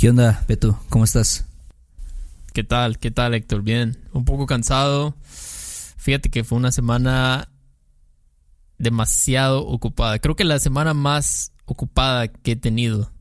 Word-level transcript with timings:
¿Qué 0.00 0.08
onda, 0.08 0.42
Beto? 0.48 0.80
¿Cómo 0.88 1.04
estás? 1.04 1.44
¿Qué 2.54 2.64
tal? 2.64 2.98
¿Qué 2.98 3.10
tal, 3.10 3.34
Héctor? 3.34 3.60
Bien. 3.60 3.98
Un 4.14 4.24
poco 4.24 4.46
cansado. 4.46 5.14
Fíjate 5.98 6.30
que 6.30 6.42
fue 6.42 6.56
una 6.56 6.72
semana 6.72 7.50
demasiado 8.78 9.66
ocupada. 9.66 10.18
Creo 10.18 10.36
que 10.36 10.44
la 10.44 10.58
semana 10.58 10.94
más 10.94 11.52
ocupada 11.66 12.28
que 12.28 12.52
he 12.52 12.56
tenido 12.56 13.12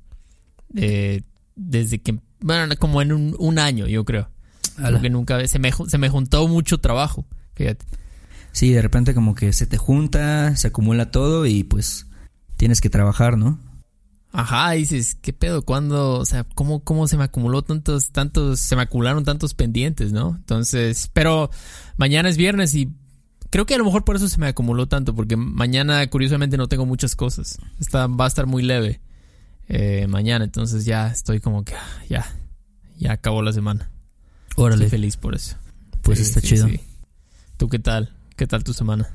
eh, 0.77 1.23
desde 1.57 1.99
que, 1.99 2.17
bueno, 2.39 2.73
como 2.77 3.01
en 3.01 3.35
un, 3.37 3.59
año, 3.59 3.85
yo 3.85 4.05
creo. 4.05 4.29
Porque 4.81 5.09
nunca, 5.09 5.45
se 5.49 5.59
me, 5.59 5.73
se 5.73 5.97
me 5.97 6.07
juntó 6.07 6.47
mucho 6.47 6.77
trabajo, 6.77 7.25
fíjate. 7.55 7.85
Sí, 8.53 8.71
de 8.71 8.81
repente 8.81 9.13
como 9.13 9.35
que 9.35 9.51
se 9.51 9.67
te 9.67 9.75
junta, 9.75 10.55
se 10.55 10.69
acumula 10.69 11.11
todo 11.11 11.45
y 11.45 11.65
pues 11.65 12.07
tienes 12.55 12.79
que 12.79 12.89
trabajar, 12.89 13.37
¿no? 13.37 13.59
Ajá, 14.31 14.71
dices, 14.71 15.17
¿qué 15.21 15.33
pedo? 15.33 15.63
¿Cuándo? 15.63 16.19
O 16.19 16.25
sea, 16.25 16.43
¿cómo, 16.55 16.83
cómo 16.83 17.07
se 17.07 17.17
me 17.17 17.23
acumuló 17.23 17.63
tantos, 17.63 18.11
tantos, 18.11 18.59
se 18.59 18.75
me 18.75 18.83
acumularon 18.83 19.23
tantos 19.23 19.55
pendientes, 19.55 20.11
¿no? 20.11 20.35
Entonces, 20.35 21.09
pero 21.13 21.49
mañana 21.97 22.29
es 22.29 22.37
viernes 22.37 22.75
y 22.75 22.89
creo 23.49 23.65
que 23.65 23.73
a 23.73 23.77
lo 23.79 23.85
mejor 23.85 24.03
por 24.03 24.15
eso 24.15 24.29
se 24.29 24.37
me 24.39 24.47
acumuló 24.47 24.87
tanto, 24.87 25.15
porque 25.15 25.35
mañana 25.35 26.05
curiosamente 26.07 26.57
no 26.57 26.67
tengo 26.67 26.85
muchas 26.85 27.15
cosas. 27.15 27.57
Está, 27.79 28.05
va 28.05 28.25
a 28.25 28.27
estar 28.27 28.45
muy 28.45 28.61
leve 28.61 29.01
eh, 29.67 30.05
mañana, 30.07 30.45
entonces 30.45 30.85
ya 30.85 31.07
estoy 31.07 31.39
como 31.39 31.63
que, 31.63 31.73
ah, 31.73 32.03
ya, 32.07 32.31
ya 32.97 33.13
acabó 33.13 33.41
la 33.41 33.53
semana. 33.53 33.89
Órale. 34.55 34.85
Estoy 34.85 34.99
feliz 34.99 35.17
por 35.17 35.33
eso. 35.33 35.55
Pues 36.03 36.19
está 36.19 36.39
chido. 36.39 36.67
¿Tú 37.57 37.67
qué 37.67 37.79
tal? 37.79 38.13
¿Qué 38.35 38.45
tal 38.45 38.63
tu 38.63 38.73
semana? 38.73 39.09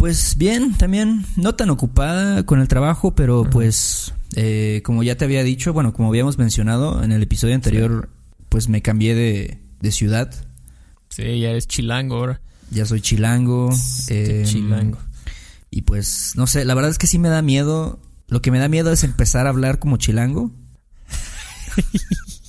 Pues 0.00 0.38
bien, 0.38 0.72
también 0.78 1.26
no 1.36 1.54
tan 1.54 1.68
ocupada 1.68 2.46
con 2.46 2.58
el 2.58 2.68
trabajo, 2.68 3.14
pero 3.14 3.44
pues 3.44 4.14
eh, 4.34 4.80
como 4.82 5.02
ya 5.02 5.18
te 5.18 5.26
había 5.26 5.44
dicho, 5.44 5.74
bueno, 5.74 5.92
como 5.92 6.08
habíamos 6.08 6.38
mencionado 6.38 7.04
en 7.04 7.12
el 7.12 7.22
episodio 7.22 7.54
anterior, 7.54 8.08
pues 8.48 8.70
me 8.70 8.80
cambié 8.80 9.14
de, 9.14 9.58
de, 9.78 9.92
ciudad. 9.92 10.32
Sí, 11.10 11.40
ya 11.40 11.50
eres 11.50 11.68
chilango 11.68 12.16
ahora. 12.16 12.40
Ya 12.70 12.86
soy 12.86 13.02
chilango. 13.02 13.68
Eh, 14.08 14.44
chilango. 14.46 14.96
Y 15.70 15.82
pues, 15.82 16.32
no 16.34 16.46
sé, 16.46 16.64
la 16.64 16.72
verdad 16.72 16.90
es 16.90 16.96
que 16.96 17.06
sí 17.06 17.18
me 17.18 17.28
da 17.28 17.42
miedo. 17.42 18.00
Lo 18.26 18.40
que 18.40 18.50
me 18.50 18.58
da 18.58 18.68
miedo 18.68 18.92
es 18.92 19.04
empezar 19.04 19.46
a 19.46 19.50
hablar 19.50 19.80
como 19.80 19.98
chilango. 19.98 20.50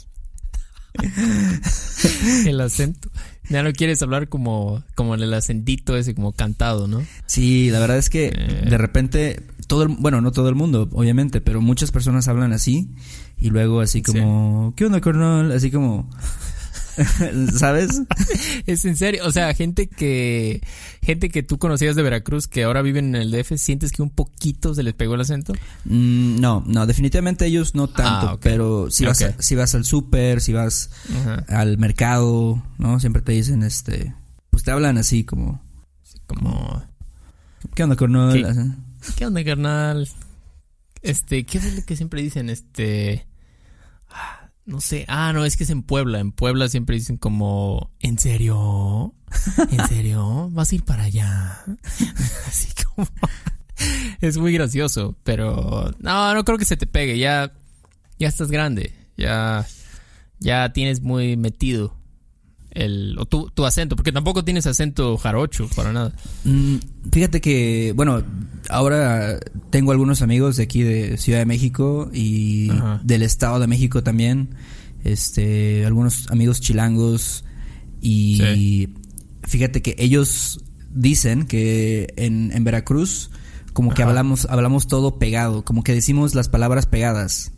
el 2.45 2.61
acento. 2.61 3.09
Ya 3.50 3.64
no 3.64 3.73
quieres 3.73 4.02
hablar 4.02 4.30
como, 4.30 4.84
como 4.95 5.16
el 5.16 5.33
acentito 5.33 5.98
ese, 5.98 6.16
como 6.16 6.31
cantado, 6.31 6.88
¿no? 6.88 7.03
Sí, 7.25 7.70
la 7.70 7.80
verdad 7.80 7.98
es 7.98 8.09
que 8.09 8.28
eh. 8.28 8.66
de 8.70 8.78
repente, 8.78 9.44
todo 9.67 9.83
el, 9.83 9.89
bueno, 9.89 10.22
no 10.22 10.31
todo 10.31 10.48
el 10.48 10.56
mundo, 10.56 10.88
obviamente, 10.94 11.42
pero 11.42 11.61
muchas 11.61 11.92
personas 11.92 12.28
hablan 12.28 12.53
así 12.53 12.89
y 13.38 13.50
luego 13.50 13.81
así 13.81 14.02
como, 14.02 14.73
¿qué 14.78 14.86
onda, 14.86 15.02
carnal? 15.02 15.52
Así 15.52 15.70
como, 15.70 16.09
¿Sabes? 17.58 18.02
es 18.66 18.86
en 18.86 18.95
serio. 18.95 19.23
O 19.25 19.31
sea, 19.31 19.53
gente 19.53 19.88
que 19.88 20.61
gente 21.02 21.30
que 21.30 21.44
tú 21.44 21.58
conocías 21.58 21.95
de 21.95 22.04
Veracruz 22.04 22.48
que 22.48 22.64
ahora 22.64 22.82
viven 22.82 23.16
en 23.16 23.21
el 23.21 23.32
DF, 23.32 23.58
¿sientes 23.58 23.92
que 23.92 24.02
un 24.02 24.10
poquito 24.10 24.73
se 24.73 24.83
les 24.83 24.93
pegó 24.93 25.16
el 25.16 25.21
acento? 25.21 25.54
Mm, 25.86 26.39
no, 26.39 26.64
no, 26.67 26.86
definitivamente 26.86 27.45
ellos 27.45 27.76
no 27.76 27.88
tanto, 27.88 28.30
ah, 28.30 28.38
pero 28.42 28.92
si 28.92 29.05
vas, 29.05 29.23
si 29.39 29.55
vas 29.55 29.76
al 29.76 29.86
súper, 29.86 30.42
si 30.42 30.54
vas 30.54 30.89
al 31.48 31.77
mercado, 31.77 32.64
¿no? 32.77 32.99
Siempre 32.99 33.21
te 33.21 33.32
dicen, 33.32 33.64
este, 33.64 34.16
pues 34.49 34.64
te 34.64 34.71
hablan 34.71 34.98
así 34.98 35.23
como... 35.23 35.61
como... 36.27 36.83
¿Qué 37.76 37.83
onda, 37.83 37.95
carnal? 37.95 38.33
¿Qué, 38.33 39.14
¿Qué 39.16 39.26
onda, 39.26 39.43
carnal? 39.43 40.10
Este, 41.02 41.45
¿qué 41.45 41.58
es 41.58 41.76
lo 41.76 41.86
que 41.86 41.95
siempre 41.95 42.21
dicen? 42.21 42.49
Este... 42.49 43.27
No 44.66 44.80
sé. 44.80 45.05
Ah, 45.08 45.33
no, 45.33 45.45
es 45.45 45.58
que 45.58 45.64
es 45.64 45.70
en 45.70 45.83
Puebla. 45.83 46.20
En 46.20 46.32
Puebla 46.32 46.70
siempre 46.70 46.95
dicen 46.95 47.17
como, 47.17 47.92
¿en 47.99 48.20
serio? 48.20 49.14
¿En 49.72 49.88
serio? 49.88 50.49
¿Vas 50.52 50.72
a 50.72 50.76
ir 50.76 50.83
para 50.83 51.04
allá? 51.04 51.64
Así 52.48 52.70
como... 52.83 53.08
es 54.22 54.38
muy 54.38 54.54
gracioso, 54.54 55.16
pero 55.23 55.92
no, 55.99 56.33
no 56.33 56.44
creo 56.45 56.58
que 56.58 56.66
se 56.66 56.77
te 56.77 56.88
pegue. 56.88 57.17
Ya, 57.17 57.54
ya 58.20 58.27
estás 58.27 58.52
grande. 58.52 58.94
Ya, 59.17 59.66
ya 60.39 60.72
tienes 60.73 61.02
muy 61.02 61.38
metido 61.38 62.01
el, 62.71 63.17
o 63.20 63.26
tu, 63.26 63.49
tu, 63.49 63.65
acento, 63.65 63.95
porque 63.95 64.11
tampoco 64.11 64.43
tienes 64.43 64.65
acento 64.67 65.17
jarocho 65.17 65.67
para 65.76 65.92
nada. 65.93 66.14
Mm, 66.43 66.76
fíjate 67.11 67.42
que, 67.42 67.93
bueno, 67.95 68.23
ahora 68.70 69.39
tengo 69.70 69.92
algunos 69.92 70.21
amigos 70.21 70.58
de 70.58 70.64
aquí 70.64 70.83
de 70.83 71.17
Ciudad 71.17 71.39
de 71.39 71.45
México 71.45 72.10
y 72.14 72.70
del 73.04 73.21
Estado 73.21 73.60
de 73.60 73.67
México 73.67 74.04
también, 74.04 74.55
este, 75.04 75.86
algunos 75.86 76.30
amigos 76.30 76.61
chilangos 76.61 77.43
y 78.02 78.89
fíjate 79.43 79.81
que 79.81 79.95
ellos 79.99 80.64
dicen 80.93 81.45
que 81.45 82.14
en, 82.17 82.52
en 82.54 82.64
Veracruz 82.64 83.31
como 83.73 83.93
que 83.93 84.04
hablamos, 84.04 84.48
hablamos 84.49 84.87
todo 84.87 85.17
pegado, 85.17 85.64
como 85.64 85.83
que 85.83 85.93
decimos 85.93 86.36
las 86.36 86.49
palabras 86.49 86.86
pegadas 86.86 87.54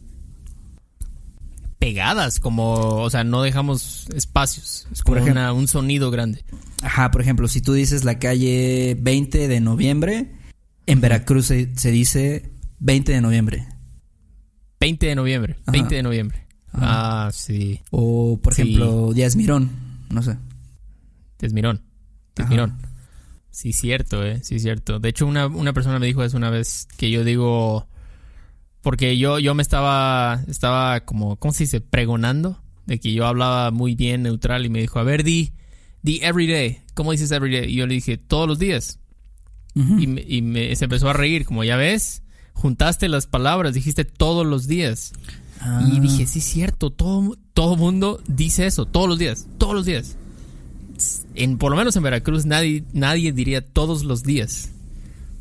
pegadas, 1.83 2.39
como, 2.39 3.01
o 3.01 3.09
sea, 3.09 3.25
no 3.25 3.41
dejamos 3.41 4.07
espacios. 4.15 4.87
Es 4.93 5.03
como 5.03 5.19
un 5.53 5.67
sonido 5.67 6.11
grande. 6.11 6.45
Ajá, 6.81 7.11
por 7.11 7.19
ejemplo, 7.19 7.49
si 7.49 7.59
tú 7.59 7.73
dices 7.73 8.05
la 8.05 8.19
calle 8.19 8.95
20 9.01 9.49
de 9.49 9.59
noviembre, 9.59 10.31
en 10.85 11.01
Veracruz 11.01 11.47
se, 11.47 11.65
dice 11.91 12.49
20 12.79 13.11
de 13.11 13.19
noviembre. 13.19 13.67
20 14.79 15.07
de 15.07 15.15
noviembre, 15.15 15.57
20 15.67 15.95
de 15.95 16.03
noviembre. 16.03 16.47
Ah, 16.71 17.29
sí. 17.33 17.81
O, 17.91 18.39
por 18.41 18.53
ejemplo, 18.53 19.11
Díaz 19.13 19.35
Mirón, 19.35 19.69
no 20.09 20.23
sé. 20.23 20.37
Díaz 21.39 21.51
Mirón. 21.51 21.81
Díaz 22.35 22.49
Mirón. 22.49 22.77
Sí, 23.51 23.73
cierto, 23.73 24.25
eh, 24.25 24.39
sí, 24.41 24.59
cierto. 24.59 24.99
De 24.99 25.09
hecho, 25.09 25.27
una, 25.27 25.47
una 25.47 25.73
persona 25.73 25.99
me 25.99 26.05
dijo 26.05 26.23
eso 26.23 26.37
una 26.37 26.49
vez 26.49 26.87
que 26.97 27.11
yo 27.11 27.25
digo 27.25 27.87
porque 28.83 29.17
yo, 29.17 29.39
yo 29.39 29.55
me 29.55 29.63
estaba, 29.63 30.43
estaba 30.47 30.99
como, 31.05 31.37
¿cómo 31.37 31.53
se 31.53 31.63
dice? 31.63 31.79
Pregonando 31.79 32.61
de 32.85 32.99
que 32.99 33.13
yo 33.13 33.25
hablaba 33.25 33.71
muy 33.71 33.95
bien 33.95 34.23
neutral 34.23 34.65
y 34.65 34.69
me 34.69 34.81
dijo, 34.81 34.99
a 34.99 35.03
ver, 35.03 35.23
di, 35.23 35.53
di 36.01 36.19
everyday. 36.21 36.81
¿Cómo 36.93 37.13
dices 37.13 37.31
everyday? 37.31 37.71
Y 37.71 37.75
yo 37.75 37.87
le 37.87 37.93
dije, 37.95 38.17
todos 38.17 38.45
los 38.45 38.59
días. 38.59 38.99
Y, 39.73 40.05
me, 40.05 40.23
y 40.27 40.41
me, 40.43 40.75
se 40.75 40.83
empezó 40.83 41.09
a 41.09 41.13
reír, 41.13 41.45
como 41.45 41.63
ya 41.63 41.77
ves, 41.77 42.23
juntaste 42.51 43.07
las 43.07 43.25
palabras, 43.25 43.73
dijiste 43.73 44.03
todos 44.03 44.45
los 44.45 44.67
días. 44.67 45.13
Y 45.55 45.61
ah. 45.61 45.99
dije, 46.01 46.27
sí, 46.27 46.39
es 46.39 46.45
cierto, 46.45 46.91
todo, 46.91 47.37
todo 47.53 47.77
mundo 47.77 48.21
dice 48.27 48.67
eso, 48.67 48.85
todos 48.85 49.07
los 49.07 49.17
días, 49.17 49.47
todos 49.57 49.73
los 49.73 49.85
días. 49.85 50.17
En, 51.35 51.57
por 51.57 51.71
lo 51.71 51.77
menos 51.77 51.95
en 51.95 52.03
Veracruz 52.03 52.45
nadie, 52.45 52.83
nadie 52.91 53.31
diría 53.31 53.65
todos 53.65 54.03
los 54.03 54.23
días. 54.23 54.71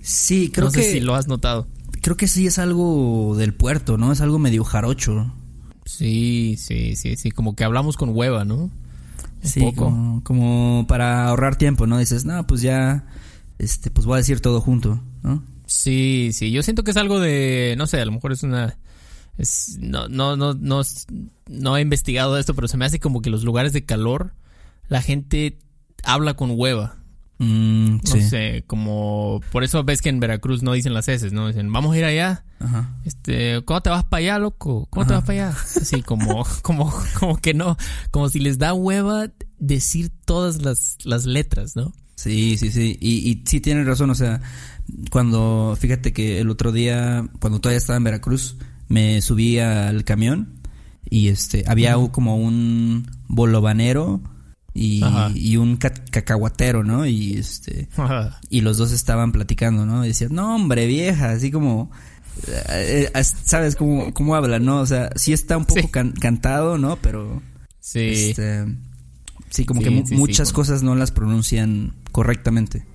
Sí, 0.01 0.49
creo 0.49 0.67
no 0.67 0.71
sé 0.71 0.93
si 0.93 1.01
lo 1.01 1.17
has 1.17 1.27
notado 1.27 1.67
creo 2.03 2.17
que 2.17 2.29
sí 2.29 2.47
es 2.47 2.59
algo 2.59 3.35
del 3.37 3.55
puerto, 3.55 3.97
¿no? 3.97 4.13
Es 4.13 4.21
algo 4.21 4.39
medio 4.39 4.65
jarocho. 4.65 5.33
Sí, 5.87 6.57
sí, 6.59 6.97
sí, 6.97 7.17
sí, 7.17 7.31
como 7.31 7.57
que 7.57 7.65
hablamos 7.65 7.97
con 7.97 8.11
hueva, 8.15 8.45
¿no? 8.45 8.71
sí, 9.43 9.73
Como, 9.75 10.85
para 10.87 11.27
ahorrar 11.27 11.57
tiempo, 11.57 11.87
¿no? 11.87 11.99
Dices, 11.99 12.25
no, 12.25 12.47
pues 12.47 12.61
ya, 12.61 13.07
este, 13.59 13.91
pues 13.91 14.07
voy 14.07 14.15
a 14.15 14.19
decir 14.19 14.41
todo 14.41 14.61
junto, 14.61 15.03
¿no? 15.23 15.43
Sí, 15.67 16.31
sí, 16.33 16.53
yo 16.53 16.63
siento 16.63 16.85
que 16.85 16.91
es 16.91 16.97
algo 16.97 17.19
de, 17.19 17.75
no 17.79 17.87
sé, 17.87 18.01
a 18.01 18.05
lo 18.05 18.13
mejor 18.13 18.33
es 18.33 18.43
una, 18.43 18.77
es, 19.39 19.79
no, 19.81 20.09
no, 20.09 20.37
no, 20.37 20.55
no, 20.55 20.83
no 21.49 21.77
he 21.77 21.81
investigado 21.81 22.39
esto, 22.39 22.55
pero 22.55 22.69
se 22.69 22.77
me 22.77 22.85
hace 22.85 23.01
como 23.01 23.23
que 23.23 23.31
los 23.31 23.43
lugares 23.43 23.73
de 23.73 23.85
calor, 23.85 24.35
la 24.89 25.03
gente 25.03 25.59
habla 26.05 26.35
con 26.35 26.53
hueva. 26.55 27.02
Mm, 27.43 27.97
no 27.97 28.21
sé, 28.21 28.63
como 28.69 29.41
por 29.51 29.65
eso 29.65 29.83
ves 29.83 30.01
que 30.01 30.11
en 30.11 30.21
Veracruz 30.21 30.63
no 30.63 30.75
dicen 30.75 30.95
las 30.95 31.09
heces, 31.09 31.33
¿no? 31.33 31.49
Dicen, 31.49 31.73
vamos 31.73 31.93
a 31.93 31.99
ir 31.99 32.05
allá. 32.05 32.45
Este, 33.05 33.65
¿cómo 33.65 33.81
te 33.81 33.91
vas 33.91 34.05
para 34.05 34.21
allá, 34.21 34.39
loco? 34.39 34.87
¿Cómo 34.91 35.05
te 35.05 35.13
vas 35.13 35.25
para 35.25 35.49
allá? 35.49 35.59
Así 35.61 36.03
como, 36.03 36.47
como, 36.63 36.95
como 37.19 37.39
que 37.39 37.53
no, 37.53 37.77
como 38.13 38.29
si 38.29 38.39
les 38.39 38.59
da 38.59 38.75
hueva 38.75 39.27
decir 39.59 40.13
todas 40.25 40.63
las, 40.63 40.99
las 41.03 41.27
letras, 41.27 41.75
¿no? 41.75 41.93
Sí, 42.15 42.57
sí, 42.59 42.71
sí. 42.71 42.97
Y, 43.01 43.29
y 43.29 43.43
sí 43.45 43.61
tienes 43.61 43.89
razón, 43.89 44.11
o 44.11 44.15
sea, 44.15 44.41
cuando, 45.11 45.77
fíjate 45.77 46.13
que 46.13 46.39
el 46.39 46.49
otro 46.49 46.71
día, 46.71 47.29
cuando 47.41 47.61
todavía 47.61 47.79
estaba 47.79 47.97
en 47.97 48.05
Veracruz, 48.05 48.57
me 48.87 49.21
subí 49.21 49.59
al 49.59 50.05
camión 50.05 50.61
y 51.11 51.27
este 51.27 51.65
había 51.67 51.97
como 52.13 52.37
un 52.37 53.11
bolobanero 53.27 54.21
y, 54.75 55.03
y 55.35 55.57
un 55.57 55.77
cacahuatero, 55.77 56.83
¿no? 56.85 57.07
Y 57.07 57.35
este 57.35 57.89
y 58.49 58.61
los 58.63 58.79
dos 58.79 58.93
estaban 58.93 59.33
platicando, 59.33 59.87
¿no? 59.87 60.05
Y 60.05 60.09
decían, 60.09 60.35
"No, 60.35 60.55
hombre, 60.55 60.87
vieja", 60.87 61.31
así 61.31 61.51
como 61.51 61.91
eh, 62.47 63.11
eh, 63.15 63.25
sabes 63.25 63.77
cómo, 63.77 64.13
cómo 64.15 64.35
habla, 64.35 64.59
¿no? 64.59 64.81
O 64.81 64.87
sea, 64.87 65.11
sí 65.17 65.33
está 65.33 65.57
un 65.57 65.65
poco 65.65 65.91
cantado, 65.91 66.79
¿no? 66.79 66.97
Pero 66.97 67.43
sí. 67.81 68.01
Este, 68.01 68.67
sí, 69.51 69.65
como 69.65 69.83
que 69.83 69.91
muchas 69.91 70.53
cosas 70.53 70.83
no 70.83 70.95
las 70.95 71.11
pronuncian 71.11 71.95
correctamente. 72.11 72.87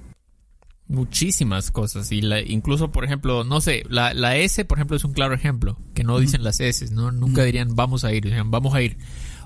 Muchísimas 0.87 1.69
cosas. 1.69 2.11
Y 2.11 2.21
la, 2.21 2.41
incluso, 2.41 2.91
por 2.91 3.03
ejemplo, 3.03 3.43
no 3.43 3.59
sé, 3.59 3.83
la, 3.89 4.13
la 4.13 4.37
S, 4.37 4.63
por 4.65 4.77
ejemplo, 4.77 4.95
es 4.95 5.03
un 5.03 5.13
claro 5.13 5.33
ejemplo. 5.33 5.77
Que 5.93 6.03
no 6.03 6.19
dicen 6.19 6.43
las 6.43 6.59
S, 6.59 6.89
¿no? 6.91 7.11
Nunca 7.11 7.43
dirían 7.43 7.75
vamos 7.75 8.03
a 8.03 8.13
ir, 8.13 8.23
dicen 8.23 8.49
vamos 8.49 8.73
a 8.73 8.81
ir. 8.81 8.97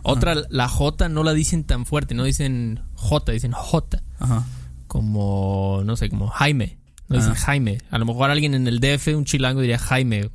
Otra, 0.03 0.35
la 0.49 0.67
J 0.67 1.09
no 1.09 1.23
la 1.23 1.33
dicen 1.33 1.63
tan 1.63 1.85
fuerte, 1.85 2.15
no 2.15 2.23
dicen 2.23 2.81
J, 2.95 3.31
dicen 3.31 3.51
J. 3.51 4.01
Ajá. 4.19 4.45
Como, 4.87 5.81
no 5.85 5.95
sé, 5.95 6.09
como 6.09 6.27
Jaime. 6.27 6.77
No 7.07 7.17
dicen 7.17 7.33
Jaime. 7.33 7.79
A 7.89 7.97
lo 7.97 8.05
mejor 8.05 8.29
alguien 8.29 8.53
en 8.53 8.67
el 8.67 8.79
DF, 8.79 9.07
un 9.15 9.25
chilango, 9.25 9.61
diría 9.61 9.77
Jaime. 9.77 10.29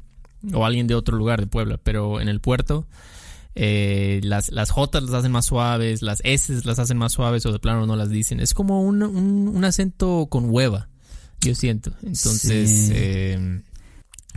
O 0.52 0.64
alguien 0.64 0.86
de 0.86 0.94
otro 0.94 1.16
lugar 1.16 1.40
de 1.40 1.46
Puebla. 1.46 1.78
Pero 1.82 2.20
en 2.20 2.28
el 2.28 2.40
puerto, 2.40 2.86
eh, 3.54 4.20
las, 4.22 4.50
las 4.50 4.70
J 4.70 5.00
las 5.00 5.12
hacen 5.14 5.32
más 5.32 5.46
suaves, 5.46 6.02
las 6.02 6.20
S 6.24 6.60
las 6.64 6.78
hacen 6.78 6.98
más 6.98 7.12
suaves 7.12 7.44
o 7.46 7.52
de 7.52 7.58
plano 7.58 7.86
no 7.86 7.96
las 7.96 8.10
dicen. 8.10 8.40
Es 8.40 8.54
como 8.54 8.82
un, 8.82 9.02
un 9.02 9.64
acento 9.64 10.26
con 10.30 10.50
hueva 10.50 10.88
yo 11.40 11.54
siento. 11.54 11.92
Entonces, 12.02 12.90
eh, 12.92 13.62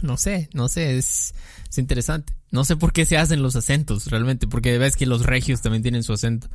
no 0.01 0.17
sé, 0.17 0.49
no 0.53 0.67
sé, 0.67 0.97
es, 0.97 1.33
es 1.69 1.77
interesante. 1.77 2.33
No 2.51 2.65
sé 2.65 2.75
por 2.75 2.93
qué 2.93 3.05
se 3.05 3.17
hacen 3.17 3.41
los 3.41 3.55
acentos 3.55 4.07
realmente, 4.07 4.47
porque 4.47 4.77
ves 4.77 4.95
que 4.95 5.05
los 5.05 5.25
regios 5.25 5.61
también 5.61 5.83
tienen 5.83 6.03
su 6.03 6.13
acento. 6.13 6.49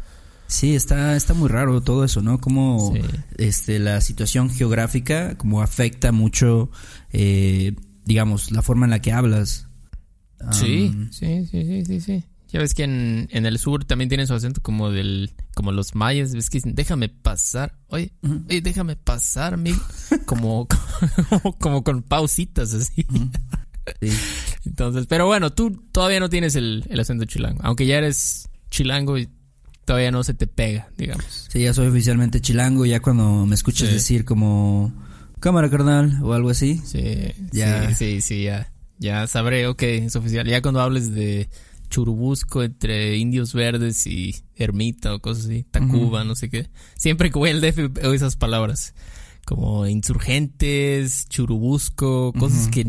Sí, 0.46 0.74
está, 0.74 1.16
está 1.16 1.34
muy 1.34 1.48
raro 1.48 1.80
todo 1.80 2.04
eso, 2.04 2.20
¿no? 2.20 2.38
Como 2.40 2.94
este, 3.38 3.78
la 3.78 4.00
situación 4.00 4.50
geográfica 4.50 5.38
como 5.38 5.62
afecta 5.62 6.12
mucho, 6.12 6.70
eh, 7.12 7.74
digamos, 8.04 8.50
la 8.50 8.62
forma 8.62 8.86
en 8.86 8.90
la 8.90 9.00
que 9.00 9.12
hablas. 9.12 9.68
sí, 10.52 10.92
sí, 11.10 11.46
sí, 11.46 11.84
sí, 11.84 12.00
sí. 12.00 12.24
Ya 12.54 12.60
ves 12.60 12.72
que 12.72 12.84
en, 12.84 13.26
en, 13.32 13.46
el 13.46 13.58
sur 13.58 13.84
también 13.84 14.08
tienen 14.08 14.28
su 14.28 14.34
acento 14.34 14.60
como 14.62 14.92
del 14.92 15.32
como 15.56 15.72
los 15.72 15.96
mayas, 15.96 16.34
ves 16.34 16.50
que 16.50 16.58
dicen, 16.58 16.76
déjame 16.76 17.08
pasar, 17.08 17.76
oye, 17.88 18.12
oye 18.48 18.60
déjame 18.60 18.94
pasar, 18.94 19.54
amigo. 19.54 19.80
como, 20.24 20.68
como, 21.58 21.82
con 21.82 22.04
pausitas 22.04 22.72
así. 22.72 23.04
Entonces, 24.64 25.08
pero 25.08 25.26
bueno, 25.26 25.52
tú 25.52 25.82
todavía 25.90 26.20
no 26.20 26.28
tienes 26.28 26.54
el, 26.54 26.84
el, 26.88 27.00
acento 27.00 27.24
chilango, 27.24 27.58
aunque 27.64 27.86
ya 27.86 27.96
eres 27.96 28.48
chilango 28.70 29.18
y 29.18 29.28
todavía 29.84 30.12
no 30.12 30.22
se 30.22 30.34
te 30.34 30.46
pega, 30.46 30.86
digamos. 30.96 31.48
Sí, 31.50 31.60
ya 31.64 31.74
soy 31.74 31.88
oficialmente 31.88 32.40
chilango, 32.40 32.86
ya 32.86 33.00
cuando 33.00 33.46
me 33.46 33.56
escuchas 33.56 33.90
decir 33.90 34.24
como 34.24 34.94
cámara 35.40 35.68
carnal 35.70 36.20
o 36.22 36.34
algo 36.34 36.50
así. 36.50 36.80
Sí, 36.84 37.32
ya. 37.50 37.88
sí, 37.88 37.94
sí, 37.96 38.20
sí, 38.20 38.42
ya. 38.44 38.70
Ya 39.00 39.26
sabré, 39.26 39.66
ok, 39.66 39.82
es 39.82 40.14
oficial. 40.14 40.46
Ya 40.46 40.62
cuando 40.62 40.80
hables 40.80 41.12
de 41.12 41.48
churubusco 41.94 42.64
entre 42.64 43.16
indios 43.18 43.52
verdes 43.52 44.04
y 44.08 44.34
ermita 44.56 45.14
o 45.14 45.20
cosas 45.20 45.44
así, 45.44 45.62
Tacuba, 45.70 46.24
no 46.24 46.34
sé 46.34 46.50
qué. 46.50 46.68
Siempre 46.96 47.30
que 47.30 47.38
voy 47.38 47.50
al 47.50 47.60
DF 47.60 47.96
esas 48.12 48.34
palabras, 48.34 48.94
como 49.44 49.86
insurgentes, 49.86 51.28
churubusco, 51.28 52.32
cosas 52.32 52.66
que 52.66 52.84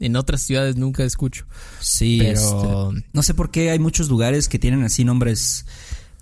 en 0.00 0.16
otras 0.16 0.40
ciudades 0.40 0.76
nunca 0.76 1.04
escucho. 1.04 1.44
Sí, 1.80 2.16
pero 2.18 2.92
este, 2.92 3.06
no 3.12 3.22
sé 3.22 3.34
por 3.34 3.50
qué 3.50 3.70
hay 3.70 3.78
muchos 3.78 4.08
lugares 4.08 4.48
que 4.48 4.58
tienen 4.58 4.84
así 4.84 5.04
nombres 5.04 5.66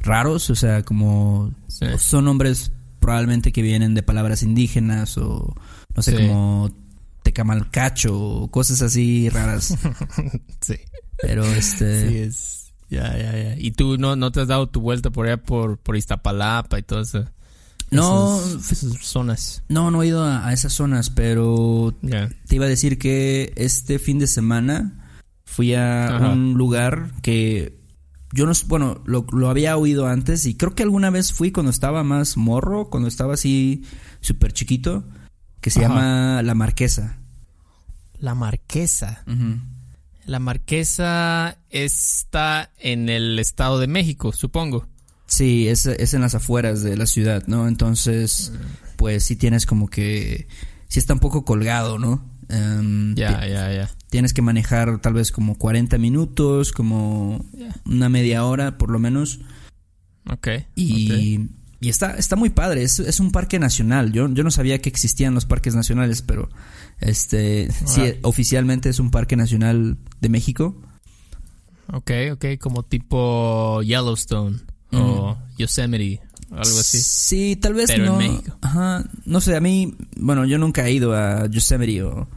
raros, 0.00 0.50
o 0.50 0.56
sea, 0.56 0.82
como 0.82 1.54
son 1.98 2.24
nombres 2.24 2.72
probablemente 2.98 3.52
que 3.52 3.62
vienen 3.62 3.94
de 3.94 4.02
palabras 4.02 4.42
indígenas 4.42 5.18
o 5.18 5.54
no 5.94 6.02
sé, 6.02 6.16
como 6.16 6.68
Tecamalcacho 7.22 8.18
o 8.18 8.50
cosas 8.50 8.82
así 8.82 9.28
raras. 9.28 9.76
sí. 10.60 10.74
Pero 11.26 11.44
este. 11.56 12.08
Sí, 12.08 12.18
es. 12.18 12.72
Ya, 12.90 13.16
ya, 13.16 13.32
ya. 13.32 13.56
¿Y 13.56 13.72
tú 13.72 13.98
no, 13.98 14.14
no 14.14 14.30
te 14.30 14.40
has 14.40 14.48
dado 14.48 14.68
tu 14.68 14.80
vuelta 14.80 15.10
por 15.10 15.26
allá 15.26 15.42
por, 15.42 15.78
por 15.78 15.96
Iztapalapa 15.96 16.78
y 16.78 16.82
todo 16.82 17.00
eso? 17.00 17.24
No, 17.90 18.40
esas, 18.40 18.98
zonas. 19.02 19.62
No, 19.68 19.90
no 19.90 20.02
he 20.02 20.08
ido 20.08 20.24
a, 20.24 20.52
esas 20.52 20.72
zonas, 20.72 21.10
pero 21.10 21.94
te 22.00 22.56
iba 22.56 22.66
a 22.66 22.68
decir 22.68 22.98
que 22.98 23.52
este 23.56 23.98
fin 23.98 24.18
de 24.18 24.26
semana 24.26 25.22
fui 25.44 25.74
a 25.74 26.30
un 26.32 26.54
lugar 26.54 27.12
que 27.22 27.78
yo 28.32 28.46
no, 28.46 28.52
bueno, 28.66 29.00
lo, 29.04 29.26
lo, 29.30 29.48
había 29.48 29.76
oído 29.76 30.08
antes 30.08 30.44
y 30.46 30.56
creo 30.56 30.74
que 30.74 30.82
alguna 30.82 31.10
vez 31.10 31.32
fui 31.32 31.52
cuando 31.52 31.70
estaba 31.70 32.02
más 32.02 32.36
morro, 32.36 32.90
cuando 32.90 33.08
estaba 33.08 33.34
así 33.34 33.84
súper 34.20 34.52
chiquito, 34.52 35.04
que 35.60 35.70
se 35.70 35.80
llama 35.80 36.42
La 36.42 36.54
Marquesa. 36.54 37.18
La 38.18 38.34
Marquesa. 38.34 39.22
La 40.26 40.38
Marquesa 40.38 41.58
está 41.70 42.70
en 42.78 43.08
el 43.08 43.38
Estado 43.38 43.78
de 43.78 43.86
México, 43.86 44.32
supongo. 44.32 44.86
Sí, 45.26 45.68
es, 45.68 45.86
en 45.86 46.20
las 46.20 46.34
afueras 46.34 46.82
de 46.82 46.96
la 46.96 47.06
ciudad, 47.06 47.46
¿no? 47.46 47.68
Entonces, 47.68 48.52
pues 48.96 49.24
sí 49.24 49.36
tienes 49.36 49.66
como 49.66 49.88
que... 49.88 50.46
Sí 50.88 50.98
está 50.98 51.14
un 51.14 51.20
poco 51.20 51.44
colgado, 51.44 51.98
¿no? 51.98 52.24
Em, 52.48 53.14
ya, 53.14 53.46
ya, 53.46 53.72
ya. 53.72 53.90
Tienes 54.10 54.32
que 54.32 54.42
manejar 54.42 55.00
tal 55.00 55.14
vez 55.14 55.32
como 55.32 55.58
40 55.58 55.98
minutos, 55.98 56.72
como 56.72 57.44
una 57.84 58.08
media 58.08 58.44
hora 58.44 58.78
por 58.78 58.90
lo 58.90 58.98
menos. 58.98 59.40
Ok. 60.30 60.48
Y, 60.76 61.48
y 61.80 61.88
está, 61.88 62.16
está 62.16 62.36
muy 62.36 62.50
padre, 62.50 62.82
es, 62.82 62.98
es, 62.98 63.20
un 63.20 63.32
parque 63.32 63.58
nacional. 63.58 64.12
Yo, 64.12 64.28
yo 64.28 64.42
no 64.42 64.50
sabía 64.50 64.80
que 64.80 64.88
existían 64.88 65.34
los 65.34 65.44
parques 65.44 65.74
nacionales, 65.74 66.22
pero 66.22 66.48
este, 67.00 67.70
sí, 67.86 68.14
oficialmente 68.22 68.88
es 68.88 68.98
un 68.98 69.10
parque 69.10 69.36
nacional 69.36 69.98
de 70.20 70.28
México. 70.28 70.80
Ok, 71.92 72.10
ok, 72.32 72.44
como 72.58 72.84
tipo 72.84 73.82
Yellowstone 73.82 74.60
o 74.92 75.36
Yosemite, 75.58 76.22
algo 76.50 76.78
así. 76.78 77.00
Sí, 77.00 77.56
tal 77.56 77.74
vez 77.74 77.90
no. 77.98 78.20
En 78.20 78.32
México. 78.32 78.56
Ajá, 78.62 79.04
no 79.24 79.40
sé, 79.40 79.56
a 79.56 79.60
mí, 79.60 79.94
bueno, 80.16 80.44
yo 80.46 80.58
nunca 80.58 80.86
he 80.86 80.92
ido 80.92 81.14
a 81.14 81.46
Yosemite 81.48 82.02
o, 82.02 82.28